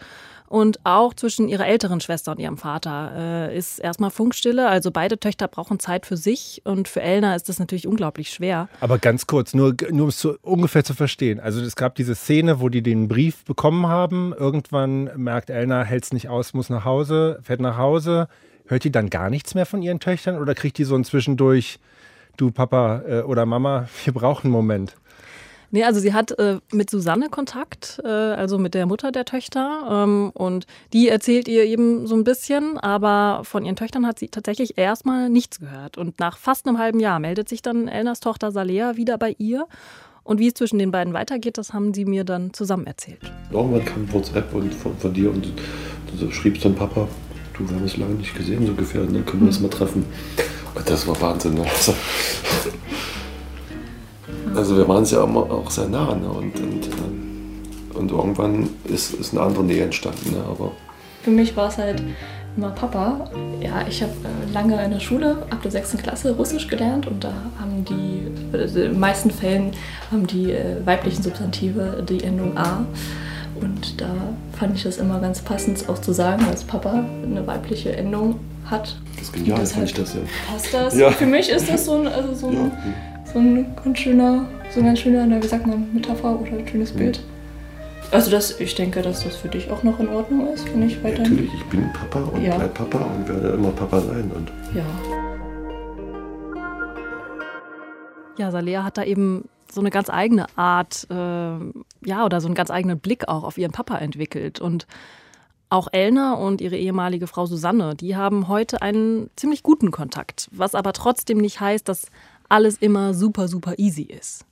Und 0.48 0.82
auch 0.84 1.14
zwischen 1.14 1.48
ihrer 1.48 1.66
älteren 1.66 2.02
Schwester 2.02 2.34
und 2.34 2.40
ihrem 2.40 2.58
Vater 2.58 3.14
äh, 3.16 3.58
ist 3.58 3.80
erstmal 3.80 4.12
Funkstille. 4.12 4.68
Also 4.68 4.92
beide 4.92 5.18
Töchter 5.18 5.48
brauchen 5.48 5.80
Zeit 5.80 6.06
für 6.06 6.18
sich 6.18 6.62
und 6.66 6.90
für 6.90 7.02
Elna 7.02 7.38
ist 7.38 7.48
das 7.48 7.60
natürlich 7.60 7.88
unglaublich 7.88 8.32
schwer. 8.32 8.68
Aber 8.82 8.98
ganz 8.98 9.28
kurz, 9.28 9.54
nur, 9.54 9.74
nur 9.92 10.04
um 10.04 10.10
es 10.10 10.20
so 10.20 10.36
ungefähr 10.42 10.84
zu 10.84 10.94
verstehen. 10.94 11.40
Also 11.40 11.62
es 11.62 11.78
gab 11.78 11.96
diese 11.96 12.16
Szene, 12.16 12.60
wo 12.60 12.68
die 12.68 12.84
den 12.84 13.08
Brief 13.08 13.46
bekommen 13.46 13.88
haben. 13.88 14.34
Irgendwann 14.38 15.10
merkt 15.16 15.50
Elna, 15.50 15.84
hält 15.84 16.04
es 16.04 16.12
nicht 16.12 16.28
aus, 16.28 16.54
muss 16.54 16.70
nach 16.70 16.84
Hause, 16.84 17.40
fährt 17.42 17.62
nach 17.62 17.78
Hause. 17.78 18.28
Hört 18.66 18.84
die 18.84 18.92
dann 18.92 19.10
gar 19.10 19.30
nichts 19.30 19.56
mehr 19.56 19.66
von 19.66 19.82
ihren 19.82 20.02
Töchtern 20.02 20.38
oder 20.38 20.54
kriegt 20.56 20.78
die 20.78 20.84
so 20.84 20.96
ein 20.96 21.06
Zwischendurch, 21.06 21.80
du 22.36 22.52
Papa 22.52 23.04
äh, 23.08 23.22
oder 23.22 23.46
Mama, 23.46 23.88
wir 24.04 24.12
brauchen 24.12 24.48
einen 24.48 24.52
Moment? 24.52 24.98
Nee, 25.72 25.86
also 25.86 26.00
sie 26.02 26.14
hat 26.14 26.38
äh, 26.38 26.60
mit 26.72 26.90
Susanne 26.90 27.30
Kontakt, 27.30 28.02
äh, 28.04 28.08
also 28.08 28.58
mit 28.58 28.74
der 28.74 28.86
Mutter 28.86 29.12
der 29.12 29.24
Töchter. 29.24 30.04
Ähm, 30.04 30.32
und 30.34 30.68
die 30.92 31.08
erzählt 31.08 31.48
ihr 31.48 31.64
eben 31.64 32.08
so 32.08 32.16
ein 32.16 32.26
bisschen, 32.26 32.78
aber 32.78 33.44
von 33.46 33.66
ihren 33.66 33.78
Töchtern 33.78 34.06
hat 34.06 34.20
sie 34.20 34.28
tatsächlich 34.28 34.78
erstmal 34.78 35.30
nichts 35.30 35.60
gehört. 35.60 35.98
Und 35.98 36.20
nach 36.20 36.38
fast 36.38 36.68
einem 36.68 36.78
halben 36.78 37.00
Jahr 37.00 37.20
meldet 37.20 37.48
sich 37.48 37.62
dann 37.62 37.88
Elnas 37.88 38.20
Tochter 38.20 38.52
Salea 38.52 38.98
wieder 38.98 39.18
bei 39.18 39.36
ihr. 39.38 39.66
Und 40.24 40.40
wie 40.40 40.48
es 40.48 40.54
zwischen 40.54 40.78
den 40.78 40.92
beiden 40.92 41.14
weitergeht, 41.14 41.58
das 41.58 41.74
haben 41.74 41.94
sie 41.94 42.06
mir 42.06 42.26
dann 42.26 42.54
zusammen 42.54 42.86
erzählt. 42.86 43.32
Irgendwann 43.50 43.86
kam 43.86 44.14
WhatsApp 44.14 44.54
und 44.54 44.74
von, 44.74 44.96
von 44.98 45.14
dir 45.14 45.32
und 45.32 45.48
du, 46.20 46.32
schriebst 46.32 46.64
dann 46.66 46.76
Papa, 46.76 47.08
du, 47.58 47.68
wir 47.68 47.76
haben 47.76 47.86
es 47.86 47.98
lange 47.98 48.16
nicht 48.16 48.36
gesehen, 48.36 48.66
so 48.66 48.72
ungefähr, 48.74 49.02
dann 49.04 49.26
können 49.26 49.44
wir 49.44 49.48
uns 49.48 49.60
mal 49.60 49.70
treffen. 49.70 50.06
Und 50.76 50.90
das 50.90 51.08
war 51.08 51.20
Wahnsinn. 51.22 51.56
Ne? 51.56 51.66
Also, 54.56 54.78
wir 54.78 54.88
waren 54.88 55.04
es 55.04 55.12
ja 55.12 55.24
immer 55.24 55.42
auch 55.50 55.70
sehr 55.70 55.88
nah. 55.88 56.16
Ne? 56.16 56.28
Und, 56.28 56.60
und, 56.60 56.88
äh, 56.88 57.98
und 57.98 58.12
irgendwann 58.12 58.70
ist, 58.86 59.14
ist 59.14 59.34
eine 59.34 59.42
andere 59.42 59.64
Nähe 59.64 59.84
entstanden. 59.84 60.32
Ne? 60.32 60.44
Aber 60.50 60.72
Für 61.24 61.32
mich 61.32 61.56
war 61.56 61.68
es 61.70 61.78
halt 61.78 62.02
immer 62.58 62.70
Papa. 62.72 63.30
Ja, 63.62 63.86
ich 63.88 64.02
habe 64.02 64.12
äh, 64.12 64.54
lange 64.54 64.84
in 64.84 64.92
der 64.92 65.00
Schule 65.00 65.38
ab 65.50 65.62
der 65.62 65.72
6. 65.72 65.98
Klasse 65.98 66.32
Russisch 66.36 66.68
gelernt 66.68 67.08
und 67.08 67.24
da 67.24 67.34
haben 67.60 67.86
die, 67.86 68.28
also 68.58 68.82
in 68.82 68.92
den 68.92 69.00
meisten 69.00 69.32
Fällen 69.32 69.72
haben 70.12 70.28
die 70.28 70.52
äh, 70.52 70.86
weiblichen 70.86 71.24
Substantive 71.24 72.04
die 72.08 72.24
Endung 72.24 72.58
A. 72.58 72.86
Und 73.56 74.02
da 74.02 74.10
fand 74.58 74.76
ich 74.76 74.84
das 74.84 74.98
immer 74.98 75.20
ganz 75.20 75.42
passend 75.42 75.88
auch 75.88 76.00
zu 76.00 76.14
sagen, 76.14 76.44
dass 76.50 76.64
Papa 76.64 77.04
eine 77.24 77.46
weibliche 77.46 77.96
Endung 77.96 78.40
hat. 78.66 78.96
das 79.16 79.24
ist 79.24 79.34
genial, 79.34 79.66
fand 79.66 79.86
ich 79.86 79.94
das 79.94 80.14
ja. 80.14 80.22
Passt 80.52 80.74
das? 80.74 80.98
Ja. 80.98 81.12
Für 81.12 81.26
mich 81.26 81.50
ist 81.50 81.70
das 81.70 81.86
so 81.86 81.96
ein, 82.02 82.08
also 82.08 82.34
so 82.34 82.48
ein, 82.48 82.54
Ja. 82.54 82.72
So 83.34 83.40
ein 83.40 83.76
ganz 83.84 84.00
schöner, 84.00 84.46
so 84.72 84.80
ein 84.80 84.86
ganz 84.88 85.00
schöner, 85.00 85.42
wie 85.42 85.48
sagt 85.48 85.66
man, 85.68 85.94
Metapher 85.94 86.40
oder 86.40 86.52
ein 86.52 86.68
schönes 86.68 86.92
Bild. 86.92 87.22
Also 88.12 88.30
das, 88.30 88.60
ich 88.60 88.76
denke, 88.76 89.02
dass 89.02 89.24
das 89.24 89.38
für 89.38 89.48
dich 89.48 89.72
auch 89.72 89.84
noch 89.84 90.00
in 90.00 90.10
Ordnung 90.10 90.48
ist, 90.54 90.66
wenn 90.74 90.84
ich 90.84 91.02
weiterhin. 91.02 91.32
Natürlich, 91.32 91.54
ich 91.54 91.66
bin 91.66 91.92
Papa 91.94 92.20
und 92.20 92.44
Ja. 92.44 92.58
bleib 92.58 92.74
Papa 92.74 92.98
und 93.00 93.28
werde 93.30 93.50
immer 93.50 93.72
Papa 93.72 94.02
sein. 94.02 94.30
Und 94.36 94.52
Ja. 94.76 94.84
Ja, 98.38 98.52
Salea 98.52 98.84
hat 98.84 98.98
da 98.98 99.04
eben 99.04 99.48
so 99.72 99.80
eine 99.82 99.92
ganz 99.92 100.10
eigene 100.10 100.46
Art, 100.58 101.08
äh, 101.10 101.14
ja, 101.14 102.26
oder 102.26 102.42
so 102.42 102.48
einen 102.48 102.56
ganz 102.56 102.72
eigenen 102.72 103.00
Blick 103.00 103.28
auch 103.30 103.44
auf 103.44 103.58
ihren 103.58 103.72
Papa 103.72 103.98
entwickelt. 103.98 104.60
Und 104.60 104.88
auch 105.70 105.88
Elna 105.94 106.34
und 106.34 106.60
ihre 106.60 106.76
ehemalige 106.76 107.28
Frau 107.28 107.46
Susanne, 107.46 107.96
die 107.96 108.18
haben 108.18 108.50
heute 108.50 108.82
einen 108.82 109.30
ziemlich 109.38 109.64
guten 109.64 109.92
Kontakt, 109.92 110.50
was 110.52 110.76
aber 110.76 110.92
trotzdem 110.92 111.38
nicht 111.38 111.62
heißt, 111.62 111.88
dass 111.88 112.08
alles 112.52 112.78
immer 112.78 113.14
super, 113.14 113.48
super 113.48 113.76
easy 113.78 114.04
ist. 114.04 114.46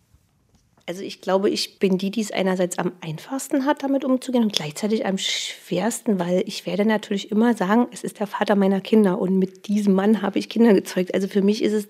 Also 0.88 1.03
ich 1.03 1.21
glaube, 1.21 1.51
ich 1.51 1.77
bin 1.77 1.99
die, 1.99 2.09
die 2.09 2.21
es 2.21 2.31
einerseits 2.31 2.79
am 2.79 2.93
einfachsten 3.01 3.65
hat, 3.65 3.83
damit 3.83 4.03
umzugehen 4.03 4.43
und 4.43 4.53
gleichzeitig 4.53 5.05
am 5.05 5.19
schwersten, 5.19 6.17
weil 6.17 6.41
ich 6.47 6.65
werde 6.65 6.83
natürlich 6.83 7.29
immer 7.29 7.53
sagen, 7.53 7.88
es 7.91 8.03
ist 8.03 8.19
der 8.19 8.25
Vater 8.25 8.55
meiner 8.55 8.81
Kinder 8.81 9.19
und 9.19 9.38
mit 9.38 9.67
diesem 9.67 9.93
Mann 9.93 10.23
habe 10.23 10.39
ich 10.39 10.49
Kinder 10.49 10.73
gezeugt. 10.73 11.13
Also 11.13 11.27
für 11.27 11.43
mich 11.43 11.62
ist 11.62 11.73
es 11.73 11.88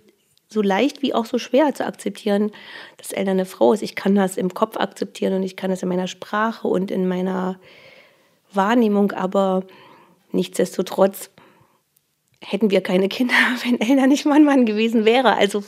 so 0.50 0.62
leicht 0.62 1.02
wie 1.02 1.14
auch 1.14 1.26
so 1.26 1.38
schwer 1.38 1.74
zu 1.74 1.86
akzeptieren, 1.86 2.52
dass 2.98 3.14
Eltern 3.14 3.38
eine 3.38 3.46
Frau 3.46 3.72
ist. 3.72 3.84
Ich 3.84 3.96
kann 3.96 4.16
das 4.16 4.36
im 4.36 4.54
Kopf 4.54 4.76
akzeptieren 4.76 5.36
und 5.36 5.44
ich 5.44 5.56
kann 5.56 5.70
das 5.70 5.84
in 5.84 5.90
meiner 5.90 6.08
Sprache 6.08 6.68
und 6.68 6.92
in 6.92 7.08
meiner 7.08 7.60
Wahrnehmung, 8.52 9.12
aber 9.12 9.64
nichtsdestotrotz 10.32 11.30
hätten 12.42 12.72
wir 12.72 12.82
keine 12.82 13.08
Kinder, 13.08 13.36
wenn 13.64 13.80
Eltern 13.80 14.10
nicht 14.10 14.26
Mann 14.26 14.44
Mann 14.44 14.66
gewesen 14.66 15.06
wäre. 15.06 15.38
Also 15.38 15.64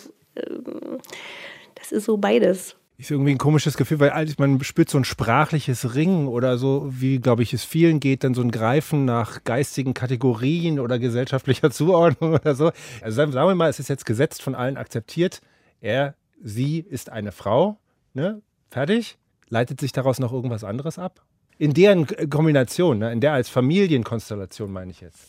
das 1.75 1.91
ist 1.91 2.05
so 2.05 2.17
beides. 2.17 2.75
Ist 2.97 3.09
irgendwie 3.09 3.31
ein 3.31 3.39
komisches 3.39 3.77
Gefühl, 3.77 3.99
weil 3.99 4.27
man 4.37 4.63
spürt 4.63 4.89
so 4.89 4.99
ein 4.99 5.05
sprachliches 5.05 5.95
Ringen 5.95 6.27
oder 6.27 6.59
so, 6.59 6.85
wie, 6.87 7.17
glaube 7.17 7.41
ich, 7.41 7.51
es 7.51 7.63
vielen 7.63 7.99
geht, 7.99 8.23
dann 8.23 8.35
so 8.35 8.43
ein 8.43 8.51
Greifen 8.51 9.05
nach 9.05 9.43
geistigen 9.43 9.95
Kategorien 9.95 10.79
oder 10.79 10.99
gesellschaftlicher 10.99 11.71
Zuordnung 11.71 12.33
oder 12.33 12.53
so. 12.53 12.71
Also 13.01 13.15
sagen 13.15 13.31
sagen 13.31 13.47
wir 13.47 13.55
mal, 13.55 13.69
es 13.69 13.79
ist 13.79 13.89
jetzt 13.89 14.05
gesetzt 14.05 14.43
von 14.43 14.53
allen 14.53 14.77
akzeptiert. 14.77 15.41
Er, 15.79 16.13
sie 16.43 16.79
ist 16.79 17.09
eine 17.09 17.31
Frau, 17.31 17.79
ne? 18.13 18.41
Fertig. 18.69 19.17
Leitet 19.49 19.81
sich 19.81 19.91
daraus 19.91 20.19
noch 20.19 20.31
irgendwas 20.31 20.63
anderes 20.63 20.99
ab? 20.99 21.21
In 21.57 21.73
deren 21.73 22.07
Kombination, 22.29 22.99
ne? 22.99 23.11
in 23.11 23.19
der 23.19 23.33
als 23.33 23.49
Familienkonstellation 23.49 24.71
meine 24.71 24.91
ich 24.91 25.01
jetzt. 25.01 25.27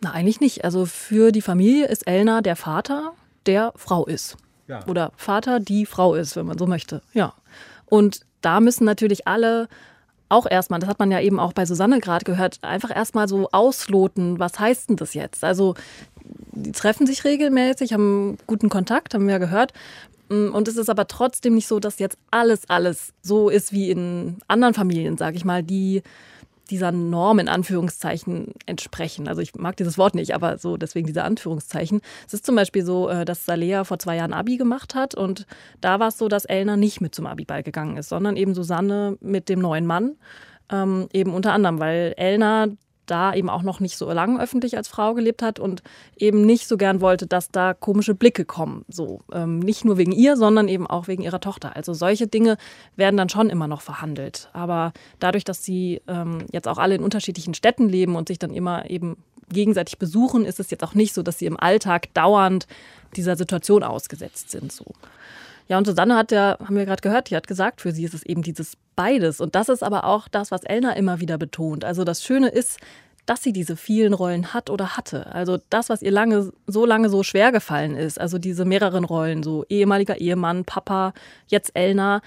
Na, 0.00 0.12
eigentlich 0.12 0.40
nicht. 0.40 0.64
Also 0.64 0.86
für 0.86 1.30
die 1.30 1.42
Familie 1.42 1.86
ist 1.86 2.06
Elna 2.06 2.40
der 2.40 2.56
Vater, 2.56 3.12
der 3.46 3.72
Frau 3.76 4.06
ist. 4.06 4.36
Ja. 4.66 4.86
Oder 4.86 5.12
Vater, 5.16 5.60
die 5.60 5.86
Frau 5.86 6.14
ist, 6.14 6.36
wenn 6.36 6.46
man 6.46 6.58
so 6.58 6.66
möchte. 6.66 7.02
Ja. 7.12 7.34
Und 7.86 8.20
da 8.40 8.60
müssen 8.60 8.84
natürlich 8.84 9.26
alle 9.26 9.68
auch 10.28 10.46
erstmal, 10.48 10.78
das 10.78 10.88
hat 10.88 11.00
man 11.00 11.10
ja 11.10 11.20
eben 11.20 11.40
auch 11.40 11.52
bei 11.52 11.66
Susanne 11.66 11.98
gerade 11.98 12.24
gehört, 12.24 12.58
einfach 12.62 12.94
erstmal 12.94 13.26
so 13.26 13.48
ausloten, 13.50 14.38
was 14.38 14.60
heißt 14.60 14.88
denn 14.88 14.96
das 14.96 15.14
jetzt? 15.14 15.42
Also 15.42 15.74
die 16.52 16.72
treffen 16.72 17.06
sich 17.06 17.24
regelmäßig, 17.24 17.92
haben 17.92 18.38
guten 18.46 18.68
Kontakt, 18.68 19.12
haben 19.12 19.26
wir 19.26 19.32
ja 19.32 19.38
gehört. 19.38 19.72
Und 20.28 20.68
es 20.68 20.76
ist 20.76 20.88
aber 20.88 21.08
trotzdem 21.08 21.56
nicht 21.56 21.66
so, 21.66 21.80
dass 21.80 21.98
jetzt 21.98 22.16
alles, 22.30 22.70
alles 22.70 23.12
so 23.20 23.48
ist 23.48 23.72
wie 23.72 23.90
in 23.90 24.38
anderen 24.46 24.74
Familien, 24.74 25.18
sage 25.18 25.36
ich 25.36 25.44
mal, 25.44 25.64
die 25.64 26.02
dieser 26.70 26.92
Norm 26.92 27.38
in 27.38 27.48
Anführungszeichen 27.48 28.54
entsprechen. 28.66 29.28
Also 29.28 29.42
ich 29.42 29.54
mag 29.54 29.76
dieses 29.76 29.98
Wort 29.98 30.14
nicht, 30.14 30.34
aber 30.34 30.58
so 30.58 30.76
deswegen 30.76 31.06
diese 31.06 31.24
Anführungszeichen. 31.24 32.00
Es 32.26 32.34
ist 32.34 32.46
zum 32.46 32.56
Beispiel 32.56 32.84
so, 32.84 33.08
äh, 33.08 33.24
dass 33.24 33.44
Salea 33.44 33.84
vor 33.84 33.98
zwei 33.98 34.16
Jahren 34.16 34.32
Abi 34.32 34.56
gemacht 34.56 34.94
hat 34.94 35.14
und 35.14 35.46
da 35.80 36.00
war 36.00 36.08
es 36.08 36.18
so, 36.18 36.28
dass 36.28 36.44
Elna 36.44 36.76
nicht 36.76 37.00
mit 37.00 37.14
zum 37.14 37.26
Abiball 37.26 37.62
gegangen 37.62 37.96
ist, 37.96 38.08
sondern 38.08 38.36
eben 38.36 38.54
Susanne 38.54 39.16
mit 39.20 39.48
dem 39.48 39.60
neuen 39.60 39.86
Mann. 39.86 40.16
Ähm, 40.70 41.08
eben 41.12 41.34
unter 41.34 41.52
anderem, 41.52 41.80
weil 41.80 42.14
Elna 42.16 42.68
da 43.06 43.34
eben 43.34 43.50
auch 43.50 43.62
noch 43.62 43.80
nicht 43.80 43.96
so 43.96 44.10
lange 44.12 44.40
öffentlich 44.40 44.76
als 44.76 44.88
Frau 44.88 45.14
gelebt 45.14 45.42
hat 45.42 45.58
und 45.58 45.82
eben 46.16 46.46
nicht 46.46 46.68
so 46.68 46.76
gern 46.76 47.00
wollte, 47.00 47.26
dass 47.26 47.50
da 47.50 47.74
komische 47.74 48.14
Blicke 48.14 48.44
kommen. 48.44 48.84
So 48.88 49.20
ähm, 49.32 49.58
nicht 49.58 49.84
nur 49.84 49.98
wegen 49.98 50.12
ihr, 50.12 50.36
sondern 50.36 50.68
eben 50.68 50.86
auch 50.86 51.08
wegen 51.08 51.22
ihrer 51.22 51.40
Tochter. 51.40 51.76
Also 51.76 51.92
solche 51.92 52.26
Dinge 52.26 52.56
werden 52.96 53.16
dann 53.16 53.28
schon 53.28 53.50
immer 53.50 53.66
noch 53.66 53.80
verhandelt. 53.80 54.48
Aber 54.52 54.92
dadurch, 55.18 55.44
dass 55.44 55.64
sie 55.64 56.02
ähm, 56.06 56.46
jetzt 56.52 56.68
auch 56.68 56.78
alle 56.78 56.94
in 56.94 57.02
unterschiedlichen 57.02 57.54
Städten 57.54 57.88
leben 57.88 58.16
und 58.16 58.28
sich 58.28 58.38
dann 58.38 58.52
immer 58.52 58.88
eben 58.88 59.16
gegenseitig 59.48 59.98
besuchen, 59.98 60.44
ist 60.44 60.60
es 60.60 60.70
jetzt 60.70 60.84
auch 60.84 60.94
nicht 60.94 61.12
so, 61.12 61.22
dass 61.22 61.38
sie 61.38 61.46
im 61.46 61.58
Alltag 61.58 62.14
dauernd 62.14 62.66
dieser 63.16 63.36
Situation 63.36 63.82
ausgesetzt 63.82 64.50
sind. 64.50 64.70
So. 64.72 64.84
Ja, 65.70 65.78
und 65.78 65.86
Susanne 65.86 66.16
hat 66.16 66.32
ja, 66.32 66.56
haben 66.58 66.74
wir 66.74 66.84
gerade 66.84 67.00
gehört, 67.00 67.30
die 67.30 67.36
hat 67.36 67.46
gesagt, 67.46 67.80
für 67.80 67.92
sie 67.92 68.02
ist 68.02 68.12
es 68.12 68.24
eben 68.24 68.42
dieses 68.42 68.76
beides. 68.96 69.40
Und 69.40 69.54
das 69.54 69.68
ist 69.68 69.84
aber 69.84 70.02
auch 70.04 70.26
das, 70.26 70.50
was 70.50 70.64
Elna 70.64 70.96
immer 70.96 71.20
wieder 71.20 71.38
betont. 71.38 71.84
Also 71.84 72.02
das 72.02 72.24
Schöne 72.24 72.48
ist, 72.48 72.80
dass 73.24 73.44
sie 73.44 73.52
diese 73.52 73.76
vielen 73.76 74.12
Rollen 74.12 74.52
hat 74.52 74.68
oder 74.68 74.96
hatte. 74.96 75.32
Also 75.32 75.58
das, 75.70 75.88
was 75.88 76.02
ihr 76.02 76.10
lange, 76.10 76.52
so 76.66 76.84
lange 76.86 77.08
so 77.08 77.22
schwer 77.22 77.52
gefallen 77.52 77.94
ist, 77.94 78.20
also 78.20 78.38
diese 78.38 78.64
mehreren 78.64 79.04
Rollen, 79.04 79.44
so 79.44 79.64
ehemaliger 79.68 80.20
Ehemann, 80.20 80.64
Papa, 80.64 81.12
jetzt 81.46 81.70
Elna. 81.74 82.20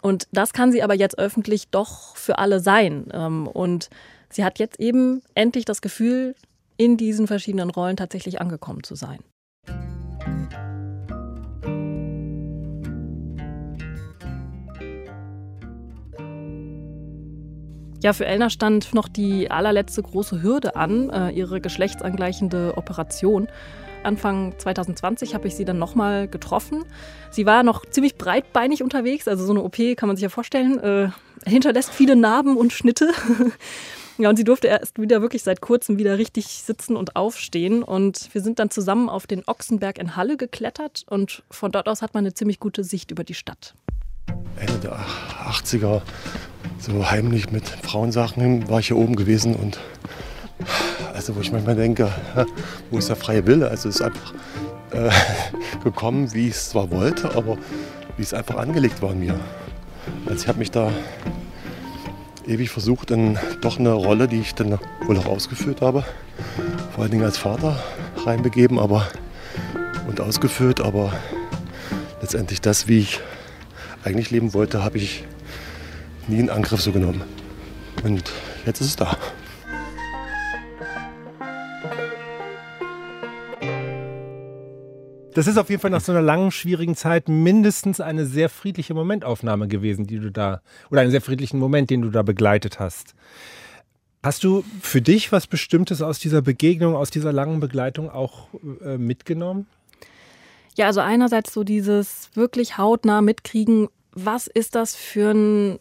Und 0.00 0.26
das 0.32 0.52
kann 0.52 0.72
sie 0.72 0.82
aber 0.82 0.94
jetzt 0.94 1.20
öffentlich 1.20 1.68
doch 1.68 2.16
für 2.16 2.40
alle 2.40 2.58
sein. 2.58 3.06
Ähm, 3.12 3.46
Und 3.46 3.90
sie 4.28 4.44
hat 4.44 4.58
jetzt 4.58 4.80
eben 4.80 5.22
endlich 5.36 5.64
das 5.64 5.82
Gefühl, 5.82 6.34
in 6.78 6.96
diesen 6.96 7.28
verschiedenen 7.28 7.70
Rollen 7.70 7.96
tatsächlich 7.96 8.40
angekommen 8.40 8.82
zu 8.82 8.96
sein. 8.96 9.20
Ja, 18.02 18.12
für 18.12 18.26
Elna 18.26 18.50
stand 18.50 18.94
noch 18.94 19.06
die 19.06 19.48
allerletzte 19.48 20.02
große 20.02 20.42
Hürde 20.42 20.74
an, 20.74 21.08
äh, 21.10 21.30
ihre 21.30 21.60
geschlechtsangleichende 21.60 22.74
Operation. 22.76 23.46
Anfang 24.02 24.58
2020 24.58 25.36
habe 25.36 25.46
ich 25.46 25.54
sie 25.54 25.64
dann 25.64 25.78
nochmal 25.78 26.26
getroffen. 26.26 26.84
Sie 27.30 27.46
war 27.46 27.62
noch 27.62 27.86
ziemlich 27.86 28.16
breitbeinig 28.16 28.82
unterwegs, 28.82 29.28
also 29.28 29.46
so 29.46 29.52
eine 29.52 29.62
OP 29.62 29.94
kann 29.94 30.08
man 30.08 30.16
sich 30.16 30.24
ja 30.24 30.30
vorstellen, 30.30 30.80
äh, 30.80 31.10
hinterlässt 31.48 31.90
viele 31.90 32.16
Narben 32.16 32.56
und 32.56 32.72
Schnitte. 32.72 33.12
ja, 34.18 34.28
und 34.28 34.34
sie 34.34 34.42
durfte 34.42 34.66
erst 34.66 35.00
wieder 35.00 35.22
wirklich 35.22 35.44
seit 35.44 35.60
kurzem 35.60 35.96
wieder 35.96 36.18
richtig 36.18 36.46
sitzen 36.48 36.96
und 36.96 37.14
aufstehen. 37.14 37.84
Und 37.84 38.30
wir 38.32 38.40
sind 38.40 38.58
dann 38.58 38.70
zusammen 38.70 39.10
auf 39.10 39.28
den 39.28 39.44
Ochsenberg 39.46 39.98
in 39.98 40.16
Halle 40.16 40.36
geklettert 40.36 41.04
und 41.08 41.44
von 41.52 41.70
dort 41.70 41.88
aus 41.88 42.02
hat 42.02 42.14
man 42.14 42.24
eine 42.24 42.34
ziemlich 42.34 42.58
gute 42.58 42.82
Sicht 42.82 43.12
über 43.12 43.22
die 43.22 43.34
Stadt. 43.34 43.76
Ende 44.56 44.78
der 44.80 44.98
80er 45.46 46.02
so 46.82 47.08
heimlich 47.08 47.52
mit 47.52 47.68
Frauensachen 47.68 48.68
war 48.68 48.80
ich 48.80 48.88
hier 48.88 48.96
oben 48.96 49.14
gewesen 49.14 49.54
und 49.54 49.78
also 51.14 51.36
wo 51.36 51.40
ich 51.40 51.52
manchmal 51.52 51.76
denke, 51.76 52.10
wo 52.90 52.98
ist 52.98 53.08
der 53.08 53.14
freie 53.14 53.46
Wille? 53.46 53.68
Also 53.68 53.88
es 53.88 53.96
ist 53.96 54.02
einfach 54.02 54.34
äh, 54.90 55.10
gekommen, 55.84 56.34
wie 56.34 56.48
ich 56.48 56.54
es 56.54 56.70
zwar 56.70 56.90
wollte, 56.90 57.36
aber 57.36 57.56
wie 58.16 58.22
es 58.22 58.34
einfach 58.34 58.56
angelegt 58.56 59.00
war 59.00 59.12
in 59.12 59.20
mir. 59.20 59.38
Also 60.26 60.42
ich 60.42 60.48
habe 60.48 60.58
mich 60.58 60.72
da 60.72 60.90
ewig 62.48 62.70
versucht, 62.70 63.12
in 63.12 63.38
doch 63.60 63.78
eine 63.78 63.92
Rolle, 63.92 64.26
die 64.26 64.40
ich 64.40 64.56
dann 64.56 64.76
wohl 65.06 65.16
auch 65.18 65.26
ausgeführt 65.26 65.82
habe, 65.82 66.04
vor 66.92 67.02
allen 67.04 67.12
Dingen 67.12 67.24
als 67.24 67.38
Vater 67.38 67.80
reinbegeben 68.24 68.80
aber, 68.80 69.06
und 70.08 70.20
ausgeführt, 70.20 70.80
aber 70.80 71.12
letztendlich 72.20 72.60
das, 72.60 72.88
wie 72.88 72.98
ich 72.98 73.20
eigentlich 74.02 74.32
leben 74.32 74.52
wollte, 74.52 74.82
habe 74.82 74.98
ich 74.98 75.24
nie 76.28 76.38
in 76.38 76.50
Angriff 76.50 76.80
so 76.80 76.92
genommen. 76.92 77.22
Und 78.04 78.30
jetzt 78.66 78.80
ist 78.80 78.88
es 78.88 78.96
da. 78.96 79.16
Das 85.34 85.46
ist 85.46 85.56
auf 85.56 85.70
jeden 85.70 85.80
Fall 85.80 85.90
nach 85.90 86.02
so 86.02 86.12
einer 86.12 86.20
langen, 86.20 86.50
schwierigen 86.50 86.94
Zeit 86.94 87.28
mindestens 87.28 88.00
eine 88.00 88.26
sehr 88.26 88.50
friedliche 88.50 88.92
Momentaufnahme 88.92 89.66
gewesen, 89.66 90.06
die 90.06 90.18
du 90.18 90.30
da, 90.30 90.60
oder 90.90 91.00
einen 91.00 91.10
sehr 91.10 91.22
friedlichen 91.22 91.58
Moment, 91.58 91.88
den 91.88 92.02
du 92.02 92.10
da 92.10 92.22
begleitet 92.22 92.78
hast. 92.78 93.14
Hast 94.22 94.44
du 94.44 94.62
für 94.82 95.00
dich 95.00 95.32
was 95.32 95.46
Bestimmtes 95.46 96.02
aus 96.02 96.18
dieser 96.18 96.42
Begegnung, 96.42 96.94
aus 96.94 97.10
dieser 97.10 97.32
langen 97.32 97.60
Begleitung 97.60 98.10
auch 98.10 98.48
äh, 98.84 98.98
mitgenommen? 98.98 99.66
Ja, 100.76 100.86
also 100.86 101.00
einerseits 101.00 101.52
so 101.52 101.64
dieses 101.64 102.30
wirklich 102.34 102.78
hautnah 102.78 103.22
mitkriegen, 103.22 103.88
was 104.12 104.46
ist 104.46 104.74
das 104.74 104.94
für 104.94 105.30
ein 105.30 105.78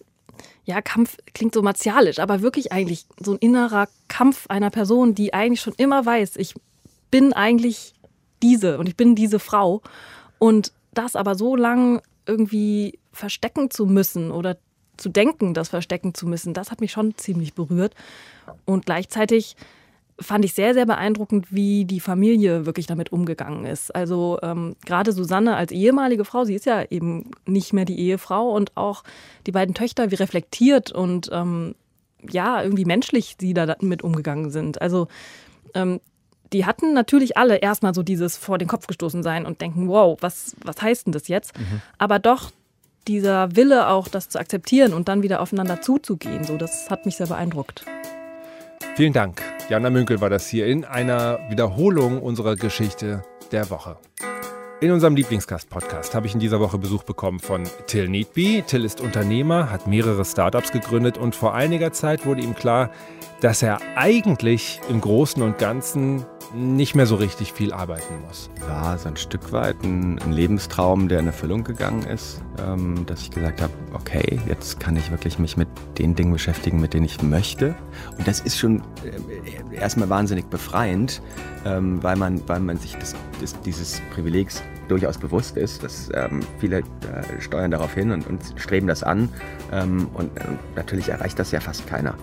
ja, 0.72 0.82
Kampf 0.82 1.18
klingt 1.34 1.54
so 1.54 1.62
martialisch, 1.62 2.20
aber 2.20 2.42
wirklich 2.42 2.72
eigentlich 2.72 3.06
so 3.20 3.34
ein 3.34 3.38
innerer 3.40 3.90
Kampf 4.08 4.48
einer 4.48 4.70
Person, 4.70 5.16
die 5.16 5.34
eigentlich 5.34 5.60
schon 5.60 5.74
immer 5.76 6.06
weiß, 6.06 6.38
ich 6.38 6.56
bin 7.12 7.34
eigentlich 7.34 7.94
diese 8.42 8.78
und 8.80 8.88
ich 8.88 8.96
bin 8.96 9.14
diese 9.14 9.40
Frau. 9.40 9.82
Und 10.40 10.72
das 10.94 11.18
aber 11.18 11.36
so 11.36 11.58
lang 11.58 12.02
irgendwie 12.26 13.00
verstecken 13.12 13.70
zu 13.70 13.86
müssen 13.86 14.32
oder 14.32 14.58
zu 14.96 15.10
denken, 15.10 15.54
das 15.54 15.68
verstecken 15.68 16.14
zu 16.14 16.26
müssen, 16.26 16.54
das 16.54 16.72
hat 16.72 16.80
mich 16.80 16.94
schon 16.94 17.18
ziemlich 17.18 17.54
berührt. 17.54 17.94
Und 18.64 18.86
gleichzeitig 18.86 19.58
fand 20.22 20.46
ich 20.46 20.54
sehr, 20.54 20.74
sehr 20.74 20.86
beeindruckend, 20.86 21.48
wie 21.54 21.86
die 21.86 22.00
Familie 22.00 22.66
wirklich 22.66 22.88
damit 22.88 23.12
umgegangen 23.12 23.66
ist. 23.66 23.94
Also 23.94 24.40
ähm, 24.42 24.76
gerade 24.86 25.12
Susanne 25.12 25.56
als 25.56 25.72
ehemalige 25.72 26.26
Frau, 26.26 26.46
sie 26.46 26.56
ist 26.56 26.66
ja 26.66 26.84
eben 26.90 27.32
nicht 27.46 27.74
mehr 27.74 27.86
die 27.86 28.00
Ehefrau 28.00 28.52
und 28.52 28.78
auch 28.78 29.04
die 29.48 29.52
beiden 29.52 29.76
Töchter, 29.76 30.12
wie 30.12 30.16
reflektiert 30.16 30.92
und 30.92 31.30
ähm, 31.32 31.76
ja, 32.30 32.62
irgendwie 32.62 32.86
menschlich 32.86 33.36
sie 33.40 33.54
da 33.54 33.66
damit 33.66 34.04
umgegangen 34.04 34.52
sind. 34.52 34.82
Also 34.82 35.08
ähm, 35.74 36.00
die 36.54 36.66
hatten 36.66 36.94
natürlich 36.94 37.38
alle 37.38 37.58
erstmal 37.58 37.94
so 37.94 38.04
dieses 38.04 38.38
vor 38.38 38.58
den 38.58 38.68
Kopf 38.68 38.88
gestoßen 38.88 39.24
sein 39.24 39.46
und 39.46 39.62
denken, 39.62 39.88
wow, 39.88 40.18
was, 40.22 40.56
was 40.64 40.82
heißt 40.82 41.08
denn 41.08 41.14
das 41.14 41.28
jetzt? 41.28 41.58
Mhm. 41.58 41.82
Aber 41.98 42.20
doch 42.20 42.52
dieser 43.08 43.56
Wille 43.56 43.88
auch, 43.88 44.08
das 44.08 44.30
zu 44.30 44.40
akzeptieren 44.40 44.94
und 44.94 45.08
dann 45.08 45.24
wieder 45.24 45.42
aufeinander 45.42 45.82
zuzugehen, 45.82 46.44
so, 46.44 46.58
das 46.58 46.90
hat 46.90 47.06
mich 47.06 47.16
sehr 47.16 47.28
beeindruckt. 47.28 47.86
Vielen 48.96 49.14
Dank. 49.14 49.42
Jana 49.70 49.90
Münkel 49.90 50.20
war 50.20 50.30
das 50.30 50.48
hier 50.48 50.68
in 50.68 50.84
einer 50.84 51.40
Wiederholung 51.50 52.22
unserer 52.22 52.58
Geschichte 52.58 53.24
der 53.54 53.70
Woche. 53.70 53.98
In 54.82 54.92
unserem 54.92 55.16
Lieblingsgast-Podcast 55.16 56.14
habe 56.14 56.28
ich 56.28 56.34
in 56.34 56.42
dieser 56.42 56.60
Woche 56.60 56.78
Besuch 56.78 57.04
bekommen 57.04 57.40
von 57.40 57.64
Till 57.88 58.10
Needby. 58.10 58.64
Till 58.68 58.84
ist 58.84 59.00
Unternehmer, 59.00 59.72
hat 59.72 59.88
mehrere 59.88 60.26
Startups 60.26 60.74
gegründet 60.74 61.18
und 61.18 61.36
vor 61.36 61.54
einiger 61.54 61.94
Zeit 61.94 62.26
wurde 62.26 62.42
ihm 62.42 62.54
klar, 62.54 62.90
dass 63.40 63.64
er 63.64 63.80
eigentlich 63.96 64.82
im 64.90 65.00
Großen 65.00 65.42
und 65.42 65.58
Ganzen 65.58 66.26
nicht 66.54 66.96
mehr 66.96 67.06
so 67.06 67.16
richtig 67.16 67.54
viel 67.54 67.72
arbeiten 67.72 68.22
muss. 68.28 68.50
War 68.68 68.98
so 68.98 69.10
ein 69.10 69.18
Stück 69.18 69.52
weit 69.52 69.82
ein, 69.84 70.20
ein 70.20 70.32
Lebenstraum, 70.32 71.08
der 71.08 71.20
in 71.20 71.28
Erfüllung 71.28 71.64
gegangen 71.64 72.04
ist, 72.04 72.42
ähm, 72.60 73.06
dass 73.06 73.22
ich 73.22 73.32
gesagt 73.32 73.62
habe, 73.62 73.72
okay, 73.94 74.40
jetzt 74.48 74.80
kann 74.80 74.96
ich 74.98 75.12
wirklich 75.12 75.40
mich 75.40 75.56
mit 75.56 75.70
den 75.98 76.16
Dingen 76.16 76.34
beschäftigen, 76.34 76.82
mit 76.82 76.94
denen 76.94 77.06
ich 77.06 77.22
möchte. 77.22 77.76
Und 78.18 78.28
das 78.28 78.42
ist 78.42 78.58
schon 78.58 78.82
äh, 79.04 79.76
erstmal 79.76 80.10
wahnsinnig 80.10 80.46
befreiend, 80.46 81.22
ähm, 81.66 82.04
weil, 82.04 82.18
man, 82.18 82.42
weil 82.48 82.60
man 82.60 82.78
sich 82.78 82.96
das, 82.98 83.16
das, 83.40 83.60
dieses 83.62 84.02
Privilegs 84.14 84.62
durchaus 84.90 85.18
bewusst 85.18 85.56
ist, 85.56 85.84
dass 85.84 86.10
ähm, 86.14 86.42
viele 86.60 86.80
äh, 86.80 86.84
steuern 87.40 87.72
darauf 87.72 87.94
hin 87.94 88.12
und, 88.12 88.28
und 88.28 88.42
streben 88.58 88.88
das 88.88 89.04
an. 89.04 89.30
Ähm, 89.72 90.10
und 90.14 90.38
äh, 90.38 90.44
natürlich 90.76 91.10
erreicht 91.10 91.40
das 91.40 91.52
ja 91.52 91.62
fast 91.62 91.88
keiner. 91.88 92.16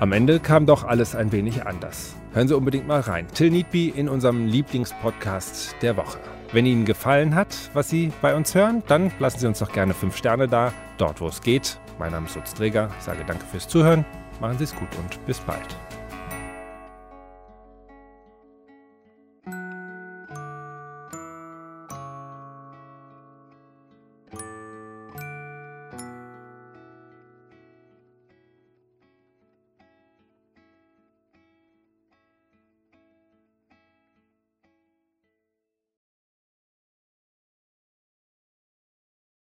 Am 0.00 0.12
Ende 0.12 0.40
kam 0.40 0.66
doch 0.66 0.84
alles 0.84 1.14
ein 1.14 1.32
wenig 1.32 1.66
anders. 1.66 2.16
Hören 2.34 2.48
Sie 2.48 2.56
unbedingt 2.56 2.88
mal 2.88 2.98
rein. 2.98 3.28
Till 3.28 3.48
Needby 3.48 3.90
in 3.90 4.08
unserem 4.08 4.46
Lieblingspodcast 4.46 5.76
der 5.82 5.96
Woche. 5.96 6.18
Wenn 6.50 6.66
Ihnen 6.66 6.84
gefallen 6.84 7.36
hat, 7.36 7.70
was 7.74 7.88
Sie 7.88 8.10
bei 8.22 8.34
uns 8.34 8.56
hören, 8.56 8.82
dann 8.88 9.12
lassen 9.20 9.38
Sie 9.38 9.46
uns 9.46 9.60
doch 9.60 9.70
gerne 9.70 9.94
5 9.94 10.16
Sterne 10.16 10.48
da, 10.48 10.72
dort 10.98 11.20
wo 11.20 11.28
es 11.28 11.40
geht. 11.40 11.78
Mein 11.96 12.10
Name 12.10 12.26
ist 12.26 12.34
Lutz 12.34 12.52
Träger. 12.52 12.90
Sage 12.98 13.22
danke 13.24 13.44
fürs 13.46 13.68
Zuhören. 13.68 14.04
Machen 14.40 14.58
Sie 14.58 14.64
es 14.64 14.74
gut 14.74 14.88
und 14.98 15.24
bis 15.26 15.38
bald. 15.38 15.76